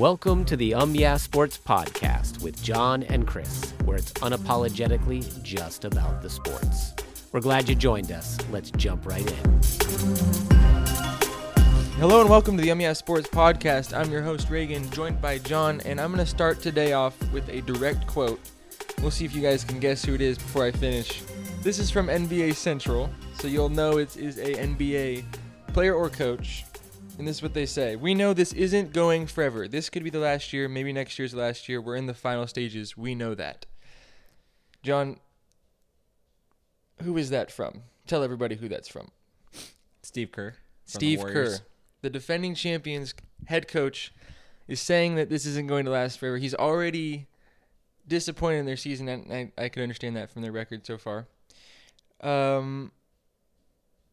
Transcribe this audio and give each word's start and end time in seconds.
Welcome 0.00 0.46
to 0.46 0.56
the 0.56 0.72
Um 0.72 0.94
Yeah 0.94 1.18
Sports 1.18 1.58
Podcast 1.58 2.40
with 2.40 2.62
John 2.62 3.02
and 3.02 3.26
Chris, 3.26 3.74
where 3.84 3.98
it's 3.98 4.14
unapologetically 4.14 5.42
just 5.42 5.84
about 5.84 6.22
the 6.22 6.30
sports. 6.30 6.94
We're 7.32 7.42
glad 7.42 7.68
you 7.68 7.74
joined 7.74 8.10
us. 8.10 8.38
Let's 8.50 8.70
jump 8.70 9.04
right 9.04 9.30
in. 9.30 9.60
Hello 11.98 12.22
and 12.22 12.30
welcome 12.30 12.56
to 12.56 12.62
the 12.62 12.70
Um 12.70 12.80
Yeah 12.80 12.94
Sports 12.94 13.28
Podcast. 13.28 13.94
I'm 13.94 14.10
your 14.10 14.22
host 14.22 14.48
Reagan, 14.48 14.90
joined 14.90 15.20
by 15.20 15.36
John, 15.36 15.82
and 15.82 16.00
I'm 16.00 16.10
going 16.10 16.24
to 16.24 16.30
start 16.30 16.62
today 16.62 16.94
off 16.94 17.14
with 17.30 17.46
a 17.50 17.60
direct 17.60 18.06
quote. 18.06 18.40
We'll 19.02 19.10
see 19.10 19.26
if 19.26 19.34
you 19.34 19.42
guys 19.42 19.64
can 19.64 19.80
guess 19.80 20.02
who 20.02 20.14
it 20.14 20.22
is 20.22 20.38
before 20.38 20.64
I 20.64 20.70
finish. 20.70 21.20
This 21.62 21.78
is 21.78 21.90
from 21.90 22.06
NBA 22.06 22.54
Central, 22.54 23.10
so 23.34 23.48
you'll 23.48 23.68
know 23.68 23.98
it 23.98 24.16
is 24.16 24.38
a 24.38 24.54
NBA 24.54 25.24
player 25.74 25.92
or 25.92 26.08
coach. 26.08 26.64
And 27.20 27.28
this 27.28 27.36
is 27.36 27.42
what 27.42 27.52
they 27.52 27.66
say. 27.66 27.96
We 27.96 28.14
know 28.14 28.32
this 28.32 28.54
isn't 28.54 28.94
going 28.94 29.26
forever. 29.26 29.68
This 29.68 29.90
could 29.90 30.02
be 30.02 30.08
the 30.08 30.18
last 30.18 30.54
year, 30.54 30.70
maybe 30.70 30.90
next 30.90 31.18
year's 31.18 31.32
the 31.32 31.38
last 31.38 31.68
year. 31.68 31.78
We're 31.78 31.96
in 31.96 32.06
the 32.06 32.14
final 32.14 32.46
stages. 32.46 32.96
We 32.96 33.14
know 33.14 33.34
that. 33.34 33.66
John, 34.82 35.20
who 37.02 37.18
is 37.18 37.28
that 37.28 37.52
from? 37.52 37.82
Tell 38.06 38.22
everybody 38.22 38.54
who 38.54 38.70
that's 38.70 38.88
from. 38.88 39.10
Steve 40.00 40.32
Kerr. 40.32 40.54
Steve 40.86 41.20
Kerr, 41.22 41.58
the 42.00 42.08
defending 42.08 42.54
champions 42.54 43.12
head 43.48 43.68
coach, 43.68 44.14
is 44.66 44.80
saying 44.80 45.16
that 45.16 45.28
this 45.28 45.44
isn't 45.44 45.66
going 45.66 45.84
to 45.84 45.90
last 45.90 46.18
forever. 46.18 46.38
He's 46.38 46.54
already 46.54 47.26
disappointed 48.08 48.60
in 48.60 48.64
their 48.64 48.78
season, 48.78 49.08
and 49.10 49.30
I, 49.30 49.52
I 49.62 49.68
can 49.68 49.82
understand 49.82 50.16
that 50.16 50.30
from 50.30 50.40
their 50.40 50.52
record 50.52 50.86
so 50.86 50.96
far. 50.96 51.26
Um, 52.22 52.92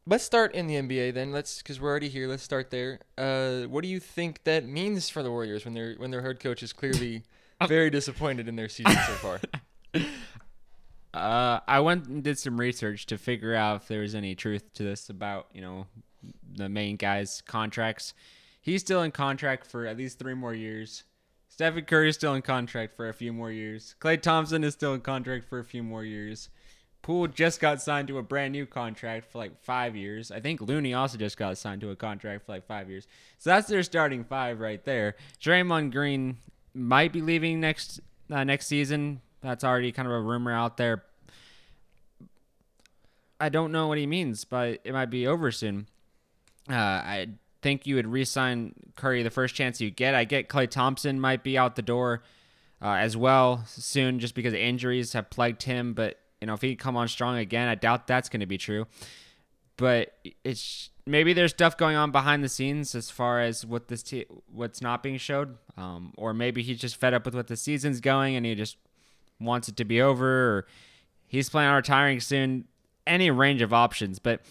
let's 0.08 0.24
start 0.24 0.56
in 0.56 0.68
the 0.68 0.76
NBA 0.76 1.14
then. 1.14 1.32
Let's 1.32 1.60
because 1.60 1.80
we're 1.80 1.90
already 1.90 2.10
here. 2.10 2.28
Let's 2.28 2.44
start 2.44 2.72
there. 2.72 3.00
Uh, 3.18 3.64
what 3.64 3.82
do 3.84 3.88
you 3.88 4.00
think 4.00 4.44
that 4.46 4.66
means 4.66 5.10
for 5.10 5.22
the 5.22 5.30
Warriors 5.30 5.66
when 5.66 5.74
their 5.74 5.94
when 5.96 6.12
their 6.12 6.22
head 6.22 6.40
coach 6.40 6.64
is 6.64 6.74
clearly 6.74 7.24
very 7.68 7.90
disappointed 7.90 8.48
in 8.48 8.56
their 8.56 8.70
season 8.70 8.98
so 9.06 9.14
far? 9.14 9.40
Uh, 11.14 11.62
I 11.68 11.80
went 11.80 12.06
and 12.06 12.22
did 12.22 12.38
some 12.38 12.60
research 12.60 13.08
to 13.08 13.18
figure 13.18 13.56
out 13.56 13.78
if 13.78 13.88
there 13.88 14.02
was 14.02 14.14
any 14.14 14.36
truth 14.36 14.72
to 14.74 14.84
this 14.84 15.10
about 15.10 15.48
you 15.52 15.62
know 15.62 15.88
the 16.56 16.70
main 16.70 16.96
guy's 16.96 17.42
contracts. 17.42 18.14
He's 18.62 18.82
still 18.82 19.02
in 19.02 19.12
contract 19.12 19.66
for 19.66 19.88
at 19.88 19.98
least 19.98 20.20
three 20.20 20.36
more 20.36 20.54
years. 20.54 21.06
Stephen 21.48 21.86
Curry 21.86 22.10
is 22.10 22.16
still 22.16 22.36
in 22.36 22.44
contract 22.44 22.96
for 22.96 23.10
a 23.10 23.14
few 23.14 23.34
more 23.34 23.50
years. 23.50 23.96
Klay 24.00 24.22
Thompson 24.22 24.64
is 24.64 24.76
still 24.76 24.94
in 24.94 25.02
contract 25.02 25.48
for 25.48 25.58
a 25.58 25.64
few 25.64 25.82
more 25.82 26.04
years. 26.04 26.50
Poole 27.08 27.28
just 27.28 27.62
got 27.62 27.82
signed 27.82 28.10
to 28.10 28.18
a 28.18 28.22
brand 28.22 28.52
new 28.52 28.66
contract 28.66 29.32
for 29.32 29.38
like 29.38 29.58
five 29.64 29.96
years. 29.96 30.30
I 30.30 30.42
think 30.42 30.60
Looney 30.60 30.94
also 30.94 31.18
just 31.18 31.38
got 31.38 31.58
signed 31.58 31.80
to 31.80 31.90
a 31.90 31.96
contract 31.96 32.46
for 32.46 32.52
like 32.52 32.68
five 32.68 32.90
years. 32.90 33.08
So 33.38 33.50
that's 33.50 33.70
their 33.70 33.82
starting 33.84 34.26
five 34.26 34.60
right 34.60 34.84
there. 34.84 35.16
Draymond 35.42 35.94
Green 35.94 36.36
might 36.74 37.14
be 37.14 37.22
leaving 37.22 37.62
next 37.62 38.02
uh, 38.30 38.44
next 38.44 38.68
season. 38.68 39.22
That's 39.42 39.64
already 39.64 39.94
kind 39.94 40.06
of 40.06 40.16
a 40.16 40.20
rumor 40.20 40.52
out 40.52 40.76
there. 40.76 41.06
I 43.40 43.48
don't 43.48 43.72
know 43.72 43.88
what 43.88 43.98
he 43.98 44.06
means, 44.06 44.44
but 44.44 44.82
it 44.84 44.92
might 44.92 45.10
be 45.10 45.26
over 45.28 45.50
soon. 45.50 45.88
Uh, 46.70 46.74
I 46.74 47.28
think 47.62 47.88
you 47.88 47.96
would 47.96 48.08
re-sign 48.08 48.74
Curry 48.98 49.24
the 49.24 49.30
first 49.30 49.56
chance 49.56 49.80
you 49.80 49.92
get. 49.92 50.14
I 50.14 50.26
get 50.26 50.50
Klay 50.50 50.70
Thompson 50.70 51.22
might 51.22 51.42
be 51.42 51.58
out 51.58 51.78
the 51.78 51.82
door 51.82 52.24
uh, 52.82 52.96
as 52.96 53.16
well 53.16 53.64
soon, 53.66 54.20
just 54.20 54.36
because 54.36 54.54
injuries 54.54 55.14
have 55.14 55.30
plagued 55.30 55.64
him. 55.64 55.94
But 55.94 56.20
you 56.42 56.48
know, 56.48 56.54
if 56.54 56.62
he 56.62 56.76
come 56.76 56.96
on 56.96 57.08
strong 57.08 57.38
again, 57.38 57.68
I 57.68 57.76
doubt 57.76 58.08
that's 58.08 58.30
going 58.30 58.40
to 58.42 58.46
be 58.46 58.58
true. 58.58 58.88
But 59.78 60.14
it's 60.44 60.90
maybe 61.06 61.34
there's 61.34 61.52
stuff 61.52 61.78
going 61.78 61.96
on 61.96 62.12
behind 62.12 62.44
the 62.44 62.50
scenes 62.50 62.96
as 62.96 63.10
far 63.10 63.42
as 63.42 63.66
what 63.66 63.88
this 63.88 64.04
te- 64.04 64.26
what's 64.52 64.82
not 64.82 65.04
being 65.04 65.18
showed, 65.18 65.58
um, 65.78 66.14
or 66.18 66.34
maybe 66.34 66.64
he's 66.64 66.80
just 66.80 66.96
fed 66.96 67.14
up 67.14 67.26
with 67.26 67.36
what 67.36 67.48
the 67.48 67.56
season's 67.56 68.02
going 68.02 68.36
and 68.36 68.46
he 68.46 68.56
just 68.56 68.78
wants 69.40 69.70
it 69.70 69.78
to 69.78 69.86
be 69.86 70.02
over, 70.02 70.28
or 70.28 70.68
he's 71.28 71.50
planning 71.50 71.70
on 71.70 71.76
retiring 71.76 72.20
soon. 72.20 72.66
Any 73.06 73.32
range 73.32 73.62
of 73.62 73.72
options, 73.72 74.20
but 74.20 74.42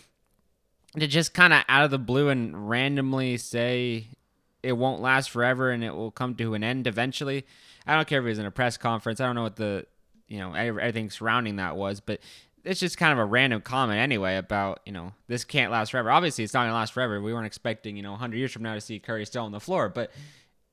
to 0.98 1.06
just 1.06 1.34
kind 1.34 1.52
of 1.52 1.62
out 1.68 1.84
of 1.84 1.90
the 1.90 1.98
blue 1.98 2.28
and 2.28 2.68
randomly 2.68 3.36
say 3.36 4.06
it 4.62 4.72
won't 4.72 5.02
last 5.02 5.30
forever 5.30 5.70
and 5.70 5.84
it 5.84 5.94
will 5.94 6.10
come 6.10 6.34
to 6.36 6.54
an 6.54 6.64
end 6.64 6.86
eventually. 6.86 7.44
I 7.86 7.94
don't 7.94 8.08
care 8.08 8.20
if 8.20 8.24
was 8.24 8.38
in 8.38 8.46
a 8.46 8.50
press 8.50 8.76
conference. 8.76 9.20
I 9.20 9.26
don't 9.26 9.34
know 9.34 9.42
what 9.42 9.56
the 9.56 9.86
you 10.28 10.38
know 10.38 10.54
everything 10.54 11.10
surrounding 11.10 11.56
that 11.56 11.76
was, 11.76 12.00
but 12.00 12.20
it's 12.64 12.80
just 12.80 12.98
kind 12.98 13.12
of 13.12 13.18
a 13.18 13.24
random 13.24 13.60
comment 13.60 13.98
anyway 14.00 14.36
about 14.36 14.80
you 14.86 14.92
know 14.92 15.12
this 15.28 15.44
can't 15.44 15.70
last 15.70 15.90
forever. 15.90 16.10
Obviously, 16.10 16.42
it's 16.44 16.54
not 16.54 16.62
gonna 16.64 16.74
last 16.74 16.92
forever. 16.92 17.20
We 17.20 17.32
weren't 17.32 17.46
expecting 17.46 17.96
you 17.96 18.02
know 18.02 18.12
100 18.12 18.36
years 18.36 18.52
from 18.52 18.62
now 18.62 18.74
to 18.74 18.80
see 18.80 18.98
Curry 18.98 19.24
still 19.26 19.44
on 19.44 19.52
the 19.52 19.60
floor, 19.60 19.88
but 19.88 20.10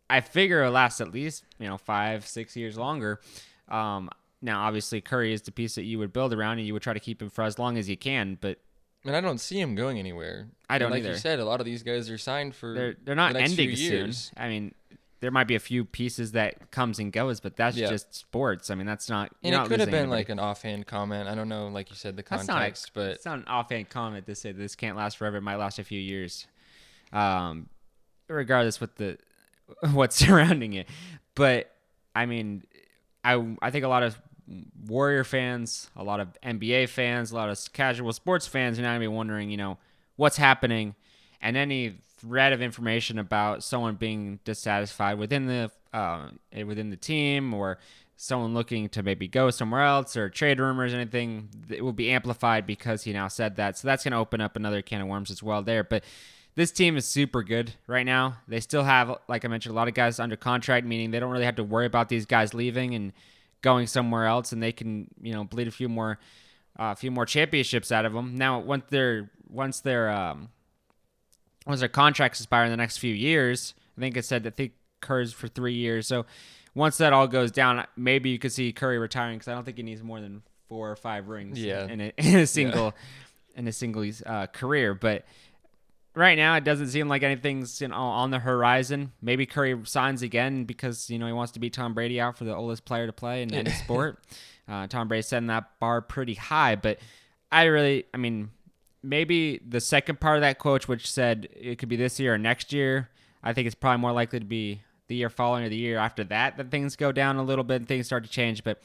I 0.10 0.22
figure 0.22 0.62
it'll 0.62 0.74
last 0.74 1.02
at 1.02 1.12
least 1.14 1.44
you 1.60 1.68
know 1.68 1.78
five 1.78 2.26
six 2.28 2.56
years 2.56 2.78
longer. 2.78 3.22
Um, 3.70 4.10
now, 4.42 4.66
obviously, 4.66 5.00
Curry 5.00 5.32
is 5.34 5.44
the 5.44 5.52
piece 5.54 5.76
that 5.76 5.84
you 5.84 6.00
would 6.00 6.12
build 6.12 6.34
around, 6.34 6.58
and 6.58 6.68
you 6.68 6.74
would 6.74 6.82
try 6.84 6.94
to 6.94 7.00
keep 7.00 7.22
him 7.22 7.30
for 7.30 7.44
as 7.44 7.58
long 7.58 7.78
as 7.78 7.88
you 7.88 7.96
can. 7.96 8.38
But 8.42 8.60
And 9.06 9.16
I 9.16 9.22
don't 9.22 9.38
see 9.40 9.60
him 9.60 9.74
going 9.76 9.98
anywhere. 10.00 10.50
I 10.70 10.80
don't 10.80 10.88
And 10.88 10.96
like 10.96 11.04
either. 11.04 11.14
you 11.14 11.20
said, 11.20 11.40
a 11.40 11.46
lot 11.46 11.62
of 11.62 11.66
these 11.66 11.82
guys 11.84 12.10
are 12.10 12.18
signed 12.18 12.54
for 12.54 12.74
they're 12.74 12.96
they're 13.04 13.16
not 13.16 13.34
the 13.34 13.40
ending 13.40 13.76
soon. 13.76 14.12
I 14.36 14.50
mean, 14.50 14.74
there 15.24 15.32
might 15.32 15.48
be 15.48 15.56
a 15.56 15.60
few 15.60 15.86
pieces 15.86 16.34
that 16.34 16.70
comes 16.70 17.00
and 17.00 17.10
goes, 17.14 17.40
but 17.40 17.56
that's 17.56 17.78
Yeah. 17.78 17.88
just 17.90 18.14
sports. 18.14 18.70
I 18.70 18.76
mean, 18.76 18.86
that's 18.86 19.08
not. 19.08 19.34
And 19.42 19.56
it 19.56 19.68
could 19.70 19.80
have 19.80 19.88
been 19.90 20.00
anybody. 20.02 20.10
like 20.20 20.28
an 20.28 20.38
offhand 20.38 20.86
comment. 20.86 21.30
I 21.30 21.34
don't 21.36 21.48
know, 21.48 21.68
like 21.70 21.90
you 21.90 21.96
said, 21.96 22.18
the 22.18 22.24
That's 22.30 22.46
not 22.46 22.58
a- 22.58 22.60
context, 22.60 22.92
but 22.94 23.08
it's 23.12 23.24
not 23.26 23.38
an 23.40 23.46
offhand 23.48 23.90
comment 23.90 24.26
to 24.26 24.36
say 24.36 24.52
this 24.52 24.76
can't 24.76 24.98
last 24.98 25.16
forever. 25.18 25.38
It 25.38 25.42
might 25.42 25.56
last 25.56 25.80
a 25.80 25.84
few 25.86 26.00
years, 26.00 26.46
um, 27.14 27.70
regardless 28.28 28.82
what 28.82 28.98
the 28.98 29.18
what's 29.94 30.16
surrounding 30.26 30.74
it. 30.74 30.90
But 31.36 31.74
I 32.14 32.26
mean, 32.26 32.64
I 33.24 33.56
I 33.62 33.72
think 33.72 33.86
a 33.86 33.88
lot 33.88 34.04
of 34.04 34.20
Warrior 34.86 35.24
fans, 35.24 35.90
a 35.96 36.04
lot 36.04 36.20
of 36.20 36.28
NBA 36.44 36.90
fans, 36.90 37.32
a 37.32 37.36
lot 37.36 37.50
of 37.50 37.58
casual 37.72 38.12
sports 38.12 38.46
fans 38.46 38.78
are 38.78 38.82
now 38.82 38.90
gonna 38.90 39.00
be 39.00 39.08
wondering, 39.08 39.50
you 39.50 39.56
know, 39.58 39.78
what's 40.18 40.36
happening, 40.36 40.96
and 41.44 41.58
any 41.58 41.98
thread 42.18 42.54
of 42.54 42.62
information 42.62 43.20
about 43.20 43.64
someone 43.64 43.96
being 43.96 44.40
dissatisfied 44.46 45.20
within 45.20 45.46
the 45.46 45.70
uh, 45.94 46.30
within 46.66 46.90
the 46.90 46.98
team 46.98 47.54
or 47.54 47.78
someone 48.16 48.54
looking 48.54 48.88
to 48.88 49.04
maybe 49.04 49.28
go 49.28 49.50
somewhere 49.52 49.84
else 49.84 50.16
or 50.16 50.30
trade 50.30 50.60
rumors 50.60 50.94
or 50.94 50.96
anything 50.96 51.50
it 51.70 51.84
will 51.84 51.92
be 51.94 52.10
amplified 52.12 52.66
because 52.66 53.04
he 53.04 53.12
now 53.12 53.28
said 53.28 53.58
that. 53.58 53.78
So 53.78 53.88
that's 53.88 54.04
going 54.04 54.14
to 54.14 54.18
open 54.18 54.40
up 54.40 54.56
another 54.56 54.82
can 54.82 55.02
of 55.02 55.08
worms 55.08 55.30
as 55.30 55.44
well 55.44 55.62
there. 55.62 55.84
But 55.84 56.04
this 56.56 56.72
team 56.72 56.96
is 56.96 57.06
super 57.06 57.44
good 57.44 57.74
right 57.88 58.06
now. 58.06 58.38
They 58.48 58.62
still 58.62 58.84
have 58.84 59.20
like 59.28 59.44
i 59.44 59.48
mentioned 59.50 59.74
a 59.74 59.76
lot 59.76 59.90
of 59.90 59.94
guys 59.94 60.20
under 60.20 60.38
contract 60.38 60.88
meaning 60.88 61.12
they 61.12 61.20
don't 61.20 61.32
really 61.32 61.46
have 61.46 61.58
to 61.58 61.64
worry 61.64 61.86
about 61.86 62.10
these 62.10 62.26
guys 62.26 62.54
leaving 62.54 62.96
and 62.96 63.12
going 63.62 63.88
somewhere 63.88 64.26
else 64.26 64.52
and 64.52 64.64
they 64.64 64.72
can 64.72 65.08
you 65.22 65.34
know 65.34 65.44
bleed 65.44 65.68
a 65.68 65.72
few 65.72 65.90
more 65.90 66.20
uh, 66.80 66.94
a 66.94 66.96
few 66.96 67.12
more 67.12 67.26
championships 67.26 67.92
out 67.92 68.06
of 68.06 68.14
them. 68.14 68.36
Now 68.36 68.60
once 68.60 68.86
they're 68.90 69.30
once 69.50 69.82
they're 69.82 70.10
um 70.10 70.50
once 71.68 71.80
their 71.80 71.90
contracts 71.90 72.40
expire 72.40 72.66
in 72.66 72.72
the 72.72 72.78
next 72.78 72.98
few 72.98 73.14
years 73.14 73.74
i 73.98 74.02
think 74.02 74.18
it 74.18 74.26
said 74.26 74.44
that 74.44 74.56
think 74.56 74.74
Curry's 75.02 75.34
for 75.34 75.48
three 75.48 75.74
years 75.76 76.08
so 76.08 76.26
once 76.76 76.98
that 76.98 77.14
all 77.14 77.28
goes 77.28 77.52
down, 77.52 77.86
maybe 77.96 78.32
you 78.32 78.40
could 78.40 78.52
see 78.52 78.74
Curry 78.74 78.98
retiring 78.98 79.38
because 79.38 79.48
I 79.48 79.54
don't 79.54 79.64
think 79.64 79.78
he 79.78 79.84
needs 79.84 80.02
more 80.02 80.20
than 80.20 80.42
four 80.68 80.90
or 80.90 80.96
five 80.96 81.28
rings 81.28 81.62
Yeah. 81.64 81.86
in, 81.86 82.02
a, 82.02 82.12
in 82.18 82.36
a 82.38 82.48
single 82.48 82.96
in 83.56 83.68
a 83.68 83.72
single 83.72 84.10
uh, 84.26 84.48
career. 84.48 84.96
But 84.96 85.24
right 86.16 86.36
now, 86.36 86.56
it 86.56 86.64
doesn't 86.64 86.88
seem 86.88 87.08
like 87.08 87.22
anything's 87.22 87.80
you 87.80 87.90
know, 87.90 87.96
on 87.96 88.32
the 88.32 88.40
horizon. 88.40 89.12
Maybe 89.22 89.46
Curry 89.46 89.80
signs 89.84 90.24
again 90.24 90.64
because 90.64 91.12
you 91.12 91.20
know 91.20 91.28
he 91.28 91.32
wants 91.34 91.52
to 91.52 91.60
beat 91.60 91.74
Tom 91.74 91.94
Brady 91.94 92.20
out 92.20 92.40
for 92.40 92.44
the 92.46 92.56
oldest 92.56 92.86
player 92.86 93.06
to 93.06 93.14
play 93.14 93.44
in 93.44 93.54
any 93.54 93.70
sport. 93.84 94.24
Uh, 94.68 94.88
Tom 94.88 95.08
Brady's 95.08 95.28
setting 95.28 95.48
that 95.48 95.80
bar 95.80 96.02
pretty 96.02 96.34
high, 96.34 96.76
but 96.76 96.98
I 97.52 97.66
really, 97.66 98.06
I 98.16 98.18
mean, 98.18 98.50
maybe 99.04 99.60
the 99.68 99.82
second 99.82 100.20
part 100.20 100.38
of 100.38 100.42
that 100.42 100.58
quote, 100.60 100.88
which 100.88 101.10
said 101.12 101.48
it 101.54 101.78
could 101.78 101.90
be 101.90 101.96
this 101.96 102.20
year 102.20 102.34
or 102.36 102.38
next 102.38 102.72
year, 102.74 103.10
I 103.44 103.54
think 103.54 103.66
it's 103.68 103.76
probably 103.76 104.00
more 104.02 104.12
likely 104.14 104.40
to 104.40 104.46
be 104.46 104.82
the 105.08 105.16
year 105.16 105.30
following 105.30 105.66
or 105.66 105.70
the 105.70 105.76
year 105.76 105.98
after 105.98 106.24
that 106.26 106.58
that 106.58 106.72
things 106.72 106.96
go 106.96 107.12
down 107.12 107.36
a 107.36 107.44
little 107.44 107.64
bit 107.66 107.76
and 107.76 107.88
things 107.88 108.06
start 108.06 108.24
to 108.24 108.30
change. 108.30 108.64
But 108.64 108.82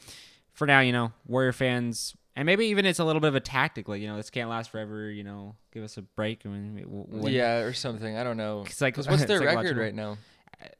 for 0.53 0.67
now, 0.67 0.81
you 0.81 0.91
know, 0.91 1.13
Warrior 1.25 1.53
fans, 1.53 2.15
and 2.35 2.45
maybe 2.45 2.65
even 2.67 2.85
it's 2.85 2.99
a 2.99 3.05
little 3.05 3.21
bit 3.21 3.29
of 3.29 3.35
a 3.35 3.39
tactic, 3.39 3.87
like 3.87 4.01
you 4.01 4.07
know, 4.07 4.17
this 4.17 4.29
can't 4.29 4.49
last 4.49 4.69
forever. 4.69 5.09
You 5.09 5.23
know, 5.23 5.55
give 5.73 5.83
us 5.83 5.97
a 5.97 6.01
break. 6.01 6.41
I 6.45 6.49
mean, 6.49 6.83
we'll- 6.87 7.29
yeah, 7.29 7.59
or 7.59 7.73
something. 7.73 8.17
I 8.17 8.23
don't 8.23 8.37
know. 8.37 8.63
It's 8.67 8.81
like- 8.81 8.93
'Cause 8.95 9.07
what's 9.07 9.25
their 9.25 9.39
record 9.41 9.77
right 9.77 9.95
now? 9.95 10.17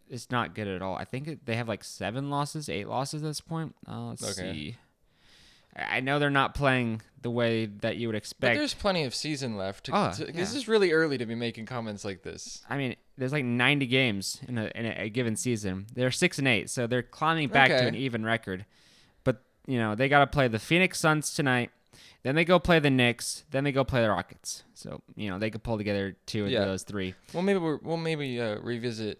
it's 0.09 0.29
not 0.29 0.53
good 0.55 0.67
at 0.67 0.81
all. 0.81 0.95
I 0.95 1.05
think 1.05 1.45
they 1.45 1.55
have 1.55 1.69
like 1.69 1.85
seven 1.85 2.29
losses, 2.29 2.67
eight 2.67 2.87
losses 2.89 3.21
at 3.23 3.27
this 3.27 3.39
point. 3.39 3.75
Uh, 3.87 4.07
let's 4.09 4.37
Okay. 4.37 4.51
see. 4.53 4.75
I 5.89 5.99
know 5.99 6.19
they're 6.19 6.29
not 6.29 6.53
playing 6.55 7.01
the 7.21 7.29
way 7.29 7.65
that 7.65 7.97
you 7.97 8.07
would 8.07 8.13
But 8.13 8.17
expect. 8.17 8.57
there's 8.57 8.73
plenty 8.73 9.03
of 9.03 9.13
season 9.13 9.57
left. 9.57 9.85
To, 9.85 9.91
Oh, 9.93 10.11
to- 10.13 10.25
yeah. 10.25 10.31
This 10.31 10.55
is 10.55 10.67
really 10.67 10.91
early 10.93 11.17
to 11.17 11.25
be 11.25 11.35
making 11.35 11.65
comments 11.65 12.05
like 12.05 12.23
this. 12.23 12.63
I 12.69 12.77
mean, 12.77 12.95
there's 13.17 13.33
like 13.33 13.43
90 13.43 13.85
games 13.87 14.39
in 14.47 14.57
a, 14.57 14.71
in 14.75 14.85
a, 14.85 14.95
a 15.03 15.09
given 15.09 15.35
season. 15.35 15.87
They're 15.93 16.11
six 16.11 16.39
and 16.39 16.47
eight, 16.47 16.69
so 16.69 16.87
they're 16.87 17.03
climbing 17.03 17.49
back 17.49 17.67
to 17.69 17.85
an 17.87 17.95
even 17.95 18.23
record. 18.25 18.65
But 19.25 19.41
you 19.67 19.77
know, 19.77 19.95
they 19.95 20.07
got 20.07 20.19
to 20.19 20.27
play 20.27 20.47
the 20.47 20.59
Phoenix 20.59 20.99
Suns 20.99 21.33
tonight. 21.33 21.71
Then 22.23 22.35
they 22.35 22.43
go 22.45 22.59
play 22.59 22.79
the 22.79 22.89
Knicks. 22.89 23.43
Then 23.51 23.63
they 23.63 23.71
go 23.71 23.83
play 23.83 24.01
the 24.01 24.09
Rockets. 24.09 24.63
So 24.73 25.01
you 25.15 25.29
know 25.29 25.39
they 25.39 25.49
could 25.49 25.63
pull 25.63 25.77
together 25.77 26.15
two 26.25 26.45
of 26.45 26.51
Yeah. 26.51 26.65
those 26.65 26.83
three. 26.83 27.15
Well, 27.33 27.43
maybe 27.43 27.59
we're, 27.59 27.77
we'll 27.77 27.97
maybe 27.97 28.39
uh, 28.41 28.59
revisit 28.59 29.19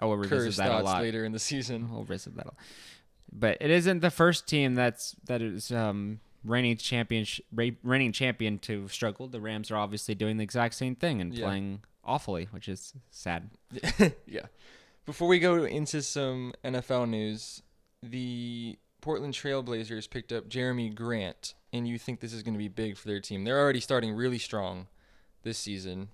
Oh, 0.00 0.08
we'll 0.08 0.18
Kerr's 0.28 0.42
revisit 0.42 0.64
that 0.64 0.70
a 0.80 0.82
lot. 0.84 1.02
later 1.02 1.24
in 1.24 1.32
the 1.32 1.38
season. 1.40 1.90
We'll 1.90 2.02
revisit 2.02 2.36
that. 2.36 2.46
a- 2.46 2.52
But 3.32 3.58
it 3.60 3.70
isn't 3.70 4.00
the 4.00 4.10
first 4.10 4.46
team 4.46 4.74
that's 4.74 5.14
that 5.26 5.42
is 5.42 5.70
um, 5.70 6.20
reigning 6.44 6.76
champion 6.76 7.26
reigning 7.52 8.12
champion 8.12 8.58
to 8.60 8.88
struggle. 8.88 9.28
The 9.28 9.40
Rams 9.40 9.70
are 9.70 9.76
obviously 9.76 10.14
doing 10.14 10.36
the 10.38 10.44
exact 10.44 10.74
same 10.74 10.94
thing 10.94 11.20
and 11.20 11.34
Yeah. 11.34 11.46
playing 11.46 11.82
awfully, 12.04 12.48
which 12.50 12.68
is 12.68 12.94
sad. 13.10 13.50
yeah. 14.26 14.46
Before 15.04 15.28
we 15.28 15.38
go 15.38 15.64
into 15.64 16.02
some 16.02 16.52
NFL 16.64 17.08
news, 17.08 17.62
the 18.02 18.78
Portland 19.00 19.34
Trailblazers 19.34 20.08
picked 20.10 20.32
up 20.32 20.48
Jerami 20.48 20.94
Grant, 20.94 21.54
and 21.72 21.86
you 21.88 21.98
think 21.98 22.20
this 22.20 22.32
is 22.32 22.42
going 22.42 22.54
to 22.54 22.58
be 22.58 22.68
big 22.68 22.96
for 22.96 23.08
their 23.08 23.20
team. 23.20 23.44
They're 23.44 23.58
already 23.60 23.80
starting 23.80 24.12
really 24.12 24.38
strong 24.38 24.86
this 25.44 25.58
season. 25.58 26.08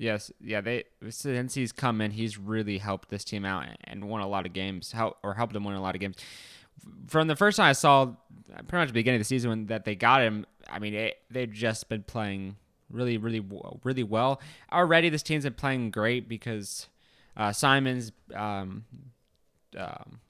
Yes, 0.00 0.32
yeah. 0.40 0.62
They 0.62 0.84
since 1.10 1.52
he's 1.52 1.72
come 1.72 2.00
in, 2.00 2.12
he's 2.12 2.38
really 2.38 2.78
helped 2.78 3.10
this 3.10 3.22
team 3.22 3.44
out 3.44 3.66
and 3.84 4.08
won 4.08 4.22
a 4.22 4.26
lot 4.26 4.46
of 4.46 4.54
games, 4.54 4.92
help 4.92 5.18
or 5.22 5.34
helped 5.34 5.52
them 5.52 5.64
win 5.64 5.74
a 5.74 5.82
lot 5.82 5.94
of 5.94 6.00
games. 6.00 6.16
From 7.06 7.28
the 7.28 7.36
first 7.36 7.58
time 7.58 7.68
I 7.68 7.72
saw, 7.74 8.14
pretty 8.66 8.76
much 8.78 8.88
the 8.88 8.94
beginning 8.94 9.16
of 9.16 9.20
the 9.20 9.26
season 9.26 9.50
when 9.50 9.66
that 9.66 9.84
they 9.84 9.94
got 9.94 10.22
him, 10.22 10.46
I 10.70 10.78
mean, 10.78 10.94
it, 10.94 11.18
they've 11.30 11.52
just 11.52 11.90
been 11.90 12.02
playing 12.02 12.56
really, 12.88 13.18
really, 13.18 13.44
really 13.84 14.02
well. 14.02 14.40
Already, 14.72 15.10
this 15.10 15.22
team's 15.22 15.44
been 15.44 15.52
playing 15.52 15.90
great 15.90 16.30
because 16.30 16.88
uh, 17.36 17.52
Simons, 17.52 18.10
um, 18.34 18.86
um, 19.76 20.20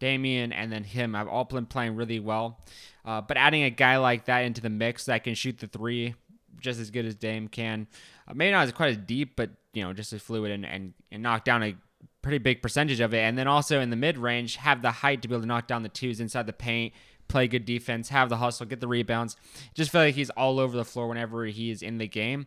Damian, 0.00 0.52
and 0.52 0.72
then 0.72 0.82
him 0.82 1.14
have 1.14 1.28
all 1.28 1.44
been 1.44 1.66
playing 1.66 1.94
really 1.94 2.18
well. 2.18 2.58
Uh, 3.04 3.20
but 3.20 3.36
adding 3.36 3.62
a 3.62 3.70
guy 3.70 3.96
like 3.98 4.24
that 4.24 4.40
into 4.40 4.60
the 4.60 4.70
mix 4.70 5.04
that 5.04 5.22
can 5.22 5.36
shoot 5.36 5.58
the 5.58 5.68
three 5.68 6.16
just 6.60 6.80
as 6.80 6.90
good 6.90 7.06
as 7.06 7.14
Dame 7.14 7.48
can, 7.48 7.86
uh, 8.28 8.34
maybe 8.34 8.52
not 8.52 8.66
as 8.66 8.72
quite 8.72 8.90
as 8.90 8.96
deep, 8.96 9.36
but 9.36 9.50
you 9.72 9.84
know, 9.84 9.92
just 9.92 10.12
as 10.12 10.20
fluid 10.20 10.50
and, 10.50 10.66
and, 10.66 10.94
and 11.12 11.22
knock 11.22 11.44
down 11.44 11.62
a 11.62 11.76
pretty 12.22 12.38
big 12.38 12.62
percentage 12.62 13.00
of 13.00 13.14
it. 13.14 13.20
And 13.20 13.38
then 13.38 13.46
also 13.46 13.80
in 13.80 13.90
the 13.90 13.96
mid 13.96 14.18
range, 14.18 14.56
have 14.56 14.82
the 14.82 14.90
height 14.90 15.22
to 15.22 15.28
be 15.28 15.34
able 15.34 15.42
to 15.42 15.48
knock 15.48 15.66
down 15.66 15.82
the 15.82 15.88
twos 15.88 16.20
inside 16.20 16.46
the 16.46 16.52
paint, 16.52 16.92
play 17.28 17.48
good 17.48 17.64
defense, 17.64 18.08
have 18.08 18.28
the 18.28 18.36
hustle, 18.36 18.66
get 18.66 18.80
the 18.80 18.88
rebounds. 18.88 19.36
Just 19.74 19.90
feel 19.90 20.02
like 20.02 20.14
he's 20.14 20.30
all 20.30 20.58
over 20.58 20.76
the 20.76 20.84
floor 20.84 21.08
whenever 21.08 21.44
he 21.46 21.70
is 21.70 21.82
in 21.82 21.98
the 21.98 22.08
game. 22.08 22.46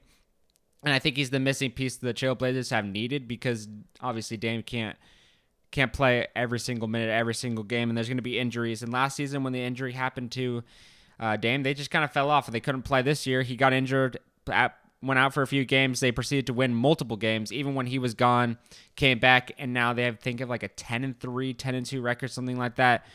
And 0.84 0.94
I 0.94 1.00
think 1.00 1.16
he's 1.16 1.30
the 1.30 1.40
missing 1.40 1.72
piece 1.72 1.96
the 1.96 2.14
Trailblazers 2.14 2.72
have 2.72 2.86
needed 2.86 3.28
because 3.28 3.68
obviously 4.02 4.38
Dame 4.38 4.64
can't 4.64 4.98
can't 5.72 5.92
play 5.92 6.28
every 6.36 6.60
single 6.60 6.88
minute, 6.88 7.10
every 7.10 7.34
single 7.34 7.64
game, 7.64 7.90
and 7.90 7.98
there's 7.98 8.08
going 8.08 8.18
to 8.18 8.22
be 8.24 8.38
injuries. 8.38 8.84
And 8.84 8.94
last 8.94 9.16
season, 9.16 9.44
when 9.44 9.54
the 9.54 9.62
injury 9.62 9.94
happened 9.94 10.32
to 10.34 10.64
uh, 11.20 11.38
Dame, 11.38 11.64
they 11.64 11.74
just 11.74 11.92
kind 11.92 12.04
of 12.04 12.12
fell 12.12 12.30
off 12.30 12.48
and 12.48 12.56
they 12.56 12.60
couldn't 12.60 12.84
play 12.84 13.02
this 13.02 13.26
year. 13.28 13.42
He 13.42 13.56
got 13.56 13.74
injured, 13.74 14.18
at, 14.52 14.76
went 15.04 15.20
out 15.20 15.34
for 15.34 15.42
a 15.42 15.48
few 15.48 15.66
games. 15.66 16.00
They 16.00 16.12
proceeded 16.12 16.48
to 16.48 16.54
win 16.54 16.74
multiple 16.74 17.18
games, 17.18 17.52
even 17.52 17.76
when 17.76 17.88
he 17.88 18.00
was 18.00 18.14
gone. 18.14 18.58
Came 18.96 19.20
back, 19.20 19.52
and 19.58 19.74
now 19.74 19.94
they 19.94 20.04
have 20.04 20.20
think 20.20 20.42
of 20.42 20.50
like 20.50 20.64
a 20.64 20.70
10 20.70 21.04
and 21.04 21.20
3, 21.20 21.54
10 21.54 21.76
and 21.76 21.86
2 21.86 22.02
record, 22.02 22.32
something 22.32 22.58
like 22.58 22.76
that. 22.76 23.06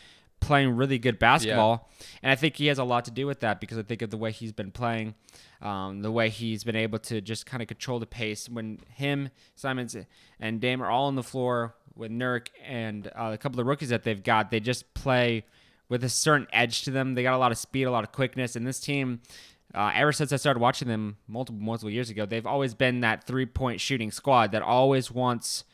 Playing 0.41 0.77
really 0.77 1.01
good 1.01 1.19
basketball, 1.19 1.91
and 2.23 2.31
I 2.31 2.37
think 2.37 2.55
he 2.55 2.67
has 2.67 2.79
a 2.79 2.85
lot 2.85 3.05
to 3.07 3.11
do 3.11 3.27
with 3.27 3.41
that 3.41 3.61
because 3.61 3.77
I 3.77 3.83
think 3.83 4.03
of 4.03 4.11
the 4.11 4.17
way 4.17 4.31
he's 4.31 4.53
been 4.53 4.71
playing, 4.71 5.17
um, 5.61 6.03
the 6.03 6.13
way 6.13 6.29
he's 6.29 6.63
been 6.63 6.77
able 6.77 7.01
to 7.01 7.21
just 7.21 7.45
kind 7.45 7.61
of 7.61 7.67
control 7.67 7.99
the 7.99 8.07
pace. 8.07 8.49
When 8.49 8.79
him, 8.95 9.31
Simons, 9.57 9.97
and 10.39 10.61
Dame 10.61 10.81
are 10.81 10.89
all 10.89 11.07
on 11.07 11.17
the 11.17 11.25
floor 11.25 11.75
with 11.97 12.13
Nurk 12.13 12.51
and 12.65 13.09
uh, 13.09 13.31
a 13.33 13.39
couple 13.39 13.59
of 13.59 13.67
rookies 13.67 13.89
that 13.89 14.05
they've 14.05 14.23
got, 14.23 14.53
they 14.53 14.61
just 14.61 14.95
play 14.95 15.45
with 15.89 16.05
a 16.05 16.09
certain 16.09 16.47
edge 16.53 16.83
to 16.83 16.91
them. 16.91 17.15
They 17.15 17.23
got 17.23 17.35
a 17.35 17.39
lot 17.39 17.53
of 17.53 17.59
speed, 17.59 17.85
a 17.85 17.91
lot 17.91 18.05
of 18.05 18.13
quickness, 18.13 18.57
and 18.57 18.67
this 18.67 18.81
team, 18.81 19.21
uh, 19.75 19.93
ever 19.95 20.13
since 20.13 20.33
I 20.33 20.37
started 20.37 20.61
watching 20.61 20.89
them 20.89 21.17
multiple 21.27 21.61
multiple 21.61 21.91
years 21.91 22.11
ago, 22.11 22.27
they've 22.27 22.47
always 22.47 22.75
been 22.75 23.01
that 23.01 23.25
three 23.25 23.47
point 23.47 23.81
shooting 23.81 24.11
squad 24.11 24.53
that 24.53 24.63
always 24.63 25.11
wants. 25.11 25.65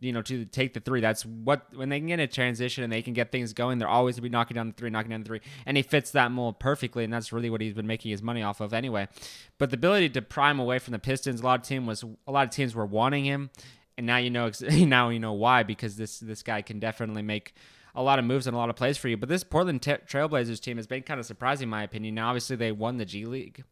You 0.00 0.12
know, 0.12 0.22
to 0.22 0.44
take 0.44 0.74
the 0.74 0.80
three. 0.80 1.00
That's 1.00 1.24
what 1.24 1.72
when 1.74 1.88
they 1.88 1.98
can 1.98 2.08
get 2.08 2.18
a 2.18 2.26
transition 2.26 2.84
and 2.84 2.92
they 2.92 3.00
can 3.00 3.14
get 3.14 3.32
things 3.32 3.54
going, 3.54 3.78
they're 3.78 3.88
always 3.88 4.16
gonna 4.16 4.24
be 4.24 4.28
knocking 4.28 4.56
down 4.56 4.66
the 4.66 4.74
three, 4.74 4.90
knocking 4.90 5.10
down 5.10 5.22
the 5.22 5.26
three, 5.26 5.40
and 5.64 5.76
he 5.76 5.82
fits 5.84 6.10
that 6.10 6.30
mold 6.30 6.58
perfectly, 6.58 7.04
and 7.04 7.12
that's 7.12 7.32
really 7.32 7.48
what 7.48 7.60
he's 7.62 7.72
been 7.72 7.86
making 7.86 8.10
his 8.10 8.20
money 8.20 8.42
off 8.42 8.60
of 8.60 8.74
anyway. 8.74 9.08
But 9.56 9.70
the 9.70 9.76
ability 9.76 10.10
to 10.10 10.20
prime 10.20 10.58
away 10.58 10.78
from 10.80 10.92
the 10.92 10.98
Pistons, 10.98 11.40
a 11.40 11.44
lot 11.44 11.60
of 11.60 11.66
team 11.66 11.86
was 11.86 12.04
a 12.26 12.32
lot 12.32 12.44
of 12.44 12.50
teams 12.50 12.74
were 12.74 12.84
wanting 12.84 13.24
him, 13.24 13.50
and 13.96 14.04
now 14.04 14.16
you 14.18 14.30
know 14.30 14.50
now 14.70 15.08
you 15.08 15.20
know 15.20 15.32
why 15.32 15.62
because 15.62 15.96
this 15.96 16.18
this 16.18 16.42
guy 16.42 16.60
can 16.60 16.80
definitely 16.80 17.22
make 17.22 17.54
a 17.94 18.02
lot 18.02 18.18
of 18.18 18.24
moves 18.24 18.46
and 18.46 18.54
a 18.54 18.58
lot 18.58 18.70
of 18.70 18.76
plays 18.76 18.96
for 18.96 19.08
you. 19.08 19.16
But 19.16 19.28
this 19.28 19.44
Portland 19.44 19.82
Ta- 19.82 19.98
Trailblazers 20.06 20.60
team 20.60 20.76
has 20.76 20.86
been 20.86 21.02
kind 21.02 21.20
of 21.20 21.26
surprising, 21.26 21.66
in 21.66 21.70
my 21.70 21.82
opinion. 21.82 22.16
Now, 22.16 22.28
obviously, 22.28 22.56
they 22.56 22.72
won 22.72 22.96
the 22.96 23.04
G 23.04 23.24
League, 23.24 23.64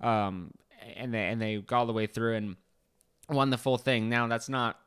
um, 0.00 0.52
and 0.96 1.14
they 1.14 1.28
and 1.28 1.40
they 1.40 1.56
got 1.56 1.80
all 1.80 1.86
the 1.86 1.92
way 1.92 2.06
through 2.06 2.36
and 2.36 2.56
won 3.28 3.50
the 3.50 3.58
full 3.58 3.78
thing. 3.78 4.08
Now, 4.08 4.26
that's 4.26 4.48
not 4.48 4.78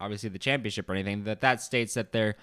obviously 0.00 0.28
the 0.28 0.38
championship 0.38 0.88
or 0.88 0.92
anything. 0.92 1.24
That 1.24 1.40
that 1.40 1.60
states 1.60 1.94
that 1.94 2.12
their 2.12 2.36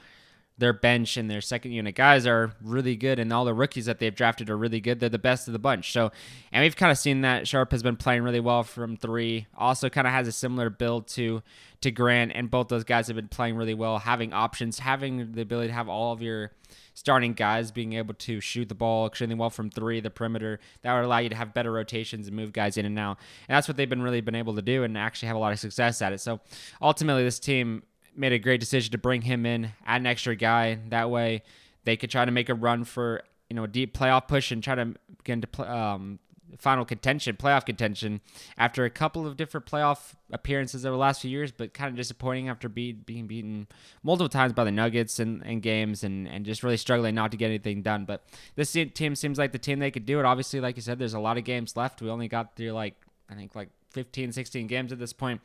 their 0.58 0.74
bench 0.74 1.18
and 1.18 1.30
their 1.30 1.42
second 1.42 1.72
unit 1.72 1.96
guys 1.96 2.28
are 2.28 2.54
really 2.62 2.96
good, 2.96 3.20
and 3.20 3.34
all 3.34 3.46
the 3.46 3.54
rookies 3.54 3.86
that 3.86 4.00
they've 4.00 4.14
drafted 4.14 4.50
are 4.50 4.58
really 4.58 4.80
good. 4.80 5.00
They're 5.00 5.10
the 5.10 5.18
best 5.18 5.48
of 5.48 5.54
the 5.54 5.60
bunch. 5.60 5.92
So, 5.92 6.12
and 6.52 6.64
we've 6.64 6.76
kind 6.76 6.92
of 6.92 6.98
seen 6.98 7.22
that 7.22 7.48
Sharpe 7.48 7.72
has 7.72 7.82
been 7.82 7.98
playing 7.98 8.24
really 8.24 8.40
well 8.40 8.64
from 8.64 8.96
three. 8.96 9.48
Also, 9.58 9.90
kind 9.90 10.06
of 10.06 10.14
has 10.14 10.28
a 10.28 10.32
similar 10.32 10.70
build 10.70 11.08
to 11.10 11.42
to 11.82 11.92
Grant, 11.92 12.32
and 12.34 12.50
both 12.50 12.70
those 12.70 12.84
guys 12.84 13.08
have 13.08 13.16
been 13.16 13.28
playing 13.28 13.58
really 13.58 13.74
well, 13.74 14.00
having 14.00 14.32
options, 14.32 14.80
having 14.80 15.34
the 15.34 15.42
ability 15.42 15.68
to 15.68 15.74
have 15.74 15.90
all 15.90 16.14
of 16.14 16.22
your 16.22 16.52
starting 16.94 17.34
guys 17.34 17.72
being 17.72 17.94
able 17.94 18.14
to 18.14 18.40
shoot 18.40 18.70
the 18.70 18.76
ball 18.76 19.08
extremely 19.08 19.36
well 19.36 19.50
from 19.50 19.70
three, 19.70 20.00
the 20.00 20.10
perimeter. 20.10 20.60
That 20.84 20.94
would 20.94 21.04
allow 21.04 21.18
you 21.18 21.30
to 21.30 21.36
have 21.36 21.54
better 21.54 21.72
rotations 21.72 22.28
and 22.28 22.36
move 22.36 22.54
guys 22.54 22.78
in 22.78 22.86
and 22.86 22.98
out. 22.98 23.18
And 23.48 23.56
that's 23.56 23.68
what 23.68 23.76
they've 23.76 23.90
been 23.90 24.02
really 24.02 24.22
been 24.22 24.36
able 24.36 24.56
to 24.56 24.62
do 24.62 24.84
and 24.84 24.98
actually 24.98 25.28
have 25.28 25.36
a 25.36 25.40
lot 25.40 25.52
of 25.52 25.60
success 25.60 26.02
at 26.02 26.14
it. 26.14 26.22
So 26.22 26.40
ultimately, 26.82 27.24
this 27.24 27.40
team 27.40 27.84
made 28.16 28.34
a 28.34 28.40
great 28.40 28.60
decision 28.60 28.92
to 28.92 28.98
bring 28.98 29.22
him 29.22 29.46
in, 29.46 29.72
add 29.86 30.02
an 30.02 30.08
extra 30.08 30.36
guy. 30.36 30.80
That 30.90 31.10
way, 31.10 31.44
they 31.84 31.98
could 31.98 32.10
try 32.10 32.26
to 32.26 32.32
make 32.32 32.50
a 32.50 32.54
run 32.54 32.84
for 32.84 33.24
you 33.50 33.56
know 33.56 33.64
a 33.64 33.68
deep 33.68 33.98
playoff 33.98 34.28
push 34.28 34.52
and 34.52 34.64
try 34.64 34.76
to 34.76 34.94
get 35.24 35.34
into 35.34 35.48
play, 35.48 35.68
um, 35.68 36.20
final 36.60 36.86
contention, 36.86 37.36
playoff 37.36 37.66
contention, 37.66 38.22
after 38.58 38.86
a 38.86 38.90
couple 38.90 39.26
of 39.26 39.38
different 39.38 39.66
playoff 39.66 40.14
appearances 40.32 40.86
over 40.86 40.94
the 40.94 41.00
last 41.00 41.22
few 41.22 41.30
years, 41.30 41.52
but 41.52 41.74
kind 41.74 41.90
of 41.90 41.96
disappointing 41.96 42.50
after 42.50 42.70
be, 42.70 42.92
being 42.92 43.28
beaten 43.28 43.68
multiple 44.04 44.30
times 44.30 44.54
by 44.54 44.64
the 44.64 44.72
Nuggets 44.72 45.20
and, 45.20 45.44
and 45.46 45.62
games 45.62 46.04
and, 46.04 46.28
and 46.28 46.46
just 46.46 46.64
really 46.64 46.78
struggling 46.78 47.16
not 47.16 47.32
to 47.32 47.38
get 47.38 47.48
anything 47.48 47.82
done. 47.82 48.06
But 48.06 48.24
this 48.56 48.72
team 48.72 49.16
seems 49.16 49.38
like 49.38 49.52
the 49.52 49.60
team 49.60 49.80
they 49.80 49.92
could 49.92 50.06
do 50.06 50.20
it. 50.20 50.26
Obviously, 50.26 50.60
like 50.60 50.76
you 50.76 50.82
said, 50.82 51.00
there's 51.00 51.14
a 51.14 51.20
lot 51.20 51.38
of 51.38 51.44
games 51.44 51.76
left. 51.76 52.02
We 52.02 52.10
only 52.10 52.28
got 52.28 52.56
through 52.56 52.72
like 52.72 52.96
I 53.30 53.36
think 53.36 53.56
like 53.56 53.70
15, 53.94 54.32
16 54.32 54.68
games 54.68 54.92
at 54.92 55.00
this 55.00 55.14
point. 55.14 55.42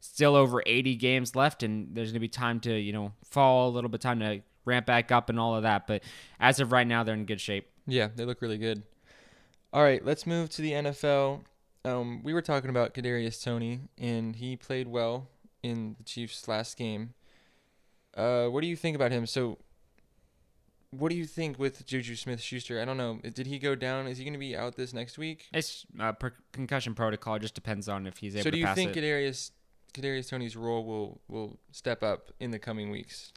Still 0.00 0.34
over 0.34 0.62
80 0.64 0.96
games 0.96 1.36
left, 1.36 1.62
and 1.62 1.94
there's 1.94 2.08
going 2.08 2.14
to 2.14 2.20
be 2.20 2.28
time 2.28 2.60
to, 2.60 2.72
you 2.72 2.92
know, 2.92 3.12
fall 3.24 3.68
a 3.68 3.72
little 3.72 3.90
bit, 3.90 4.00
time 4.00 4.20
to 4.20 4.40
ramp 4.64 4.86
back 4.86 5.12
up 5.12 5.28
and 5.28 5.38
all 5.38 5.54
of 5.54 5.62
that. 5.62 5.86
But 5.86 6.02
as 6.38 6.60
of 6.60 6.72
right 6.72 6.86
now, 6.86 7.04
they're 7.04 7.14
in 7.14 7.26
good 7.26 7.40
shape. 7.40 7.68
Yeah, 7.86 8.08
they 8.14 8.24
look 8.24 8.40
really 8.40 8.58
good. 8.58 8.82
All 9.72 9.82
right, 9.82 10.04
let's 10.04 10.26
move 10.26 10.50
to 10.50 10.62
the 10.62 10.72
NFL. 10.72 11.42
Um, 11.84 12.22
we 12.22 12.32
were 12.32 12.42
talking 12.42 12.70
about 12.70 12.94
Kadarius 12.94 13.42
Toney, 13.42 13.80
and 13.98 14.36
he 14.36 14.56
played 14.56 14.88
well 14.88 15.28
in 15.62 15.96
the 15.98 16.04
Chiefs' 16.04 16.48
last 16.48 16.76
game. 16.76 17.14
Uh, 18.16 18.46
what 18.46 18.62
do 18.62 18.66
you 18.66 18.76
think 18.76 18.96
about 18.96 19.12
him? 19.12 19.26
So, 19.26 19.58
what 20.90 21.10
do 21.10 21.16
you 21.16 21.24
think 21.24 21.58
with 21.58 21.86
Juju 21.86 22.16
Smith-Schuster? 22.16 22.80
I 22.80 22.84
don't 22.84 22.96
know. 22.96 23.20
Did 23.22 23.46
he 23.46 23.58
go 23.58 23.74
down? 23.74 24.06
Is 24.06 24.18
he 24.18 24.24
going 24.24 24.34
to 24.34 24.38
be 24.40 24.56
out 24.56 24.76
this 24.76 24.92
next 24.92 25.18
week? 25.18 25.46
It's 25.52 25.86
uh, 25.98 26.12
per- 26.12 26.34
concussion 26.52 26.94
protocol. 26.94 27.36
It 27.36 27.40
just 27.42 27.54
depends 27.54 27.88
on 27.88 28.06
if 28.06 28.18
he's 28.18 28.34
able 28.34 28.44
So, 28.44 28.50
do 28.50 28.56
to 28.62 28.68
you 28.68 28.74
think 28.74 28.96
it. 28.96 29.02
Kadarius 29.02 29.50
Kadarius 29.94 30.28
Toney's 30.28 30.56
role 30.56 30.84
will 30.84 31.20
will 31.28 31.58
step 31.72 32.02
up 32.02 32.32
in 32.40 32.50
the 32.50 32.58
coming 32.58 32.90
weeks? 32.90 33.32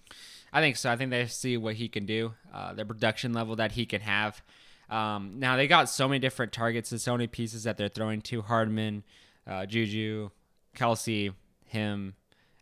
I 0.52 0.62
think 0.62 0.78
so. 0.78 0.92
I 0.92 0.98
think 0.98 1.12
they 1.12 1.26
see 1.28 1.58
what 1.58 1.76
he 1.76 1.90
can 1.90 2.06
do, 2.06 2.34
uh, 2.54 2.74
the 2.74 2.86
production 2.86 3.34
level 3.34 3.56
that 3.56 3.72
he 3.72 3.86
can 3.86 4.02
have. 4.02 4.42
Um, 4.90 5.40
now 5.40 5.56
they 5.56 5.68
got 5.68 5.90
so 5.90 6.08
many 6.08 6.20
different 6.20 6.52
targets 6.52 6.92
and 6.92 7.02
so 7.02 7.14
many 7.14 7.26
pieces 7.26 7.64
that 7.64 7.78
they're 7.78 7.90
throwing 7.90 8.22
to 8.24 8.44
Hardman, 8.44 9.04
uh, 9.48 9.66
Juju, 9.66 10.30
Kelce, 10.78 11.34
him. 11.66 12.16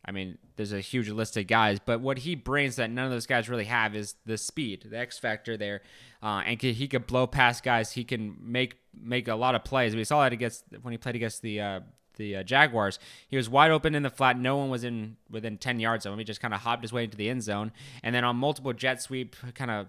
I 0.03 0.11
mean, 0.11 0.37
there's 0.55 0.73
a 0.73 0.79
huge 0.79 1.09
list 1.09 1.37
of 1.37 1.47
guys, 1.47 1.79
but 1.83 2.01
what 2.01 2.19
he 2.19 2.33
brings 2.35 2.77
that 2.77 2.89
none 2.89 3.05
of 3.05 3.11
those 3.11 3.27
guys 3.27 3.49
really 3.49 3.65
have 3.65 3.95
is 3.95 4.15
the 4.25 4.37
speed, 4.37 4.87
the 4.89 4.97
X 4.97 5.19
factor 5.19 5.57
there, 5.57 5.81
uh, 6.23 6.41
and 6.45 6.59
he 6.61 6.87
could 6.87 7.05
blow 7.05 7.27
past 7.27 7.63
guys. 7.63 7.91
He 7.91 8.03
can 8.03 8.35
make 8.41 8.77
make 8.99 9.27
a 9.27 9.35
lot 9.35 9.55
of 9.55 9.63
plays. 9.63 9.95
We 9.95 10.03
saw 10.03 10.23
that 10.23 10.33
against 10.33 10.63
when 10.81 10.91
he 10.91 10.97
played 10.97 11.15
against 11.15 11.43
the 11.43 11.61
uh, 11.61 11.79
the 12.15 12.37
uh, 12.37 12.43
Jaguars. 12.43 12.99
He 13.27 13.37
was 13.37 13.49
wide 13.49 13.71
open 13.71 13.95
in 13.95 14.03
the 14.03 14.09
flat. 14.09 14.37
No 14.37 14.57
one 14.57 14.69
was 14.69 14.83
in 14.83 15.17
within 15.29 15.57
10 15.57 15.79
yards 15.79 16.05
of 16.05 16.13
him. 16.13 16.19
He 16.19 16.25
just 16.25 16.41
kind 16.41 16.53
of 16.53 16.61
hopped 16.61 16.83
his 16.83 16.93
way 16.93 17.03
into 17.03 17.17
the 17.17 17.29
end 17.29 17.43
zone. 17.43 17.71
And 18.03 18.13
then 18.13 18.23
on 18.23 18.35
multiple 18.35 18.73
jet 18.73 19.01
sweep, 19.01 19.35
kind 19.55 19.71
of 19.71 19.87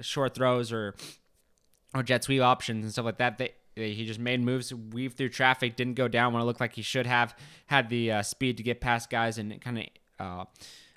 short 0.00 0.34
throws 0.34 0.72
or 0.72 0.94
or 1.94 2.02
jet 2.02 2.22
sweep 2.24 2.42
options 2.42 2.84
and 2.84 2.92
stuff 2.92 3.06
like 3.06 3.18
that, 3.18 3.38
they, 3.38 3.52
he 3.78 4.04
just 4.04 4.20
made 4.20 4.40
moves, 4.40 4.72
weave 4.74 5.14
through 5.14 5.30
traffic, 5.30 5.76
didn't 5.76 5.94
go 5.94 6.08
down 6.08 6.32
when 6.32 6.42
it 6.42 6.44
looked 6.44 6.60
like 6.60 6.74
he 6.74 6.82
should 6.82 7.06
have. 7.06 7.34
Had 7.66 7.88
the 7.88 8.12
uh, 8.12 8.22
speed 8.22 8.56
to 8.58 8.62
get 8.62 8.80
past 8.80 9.10
guys 9.10 9.38
and 9.38 9.60
kind 9.60 9.78
of 9.78 9.84
uh, 10.18 10.44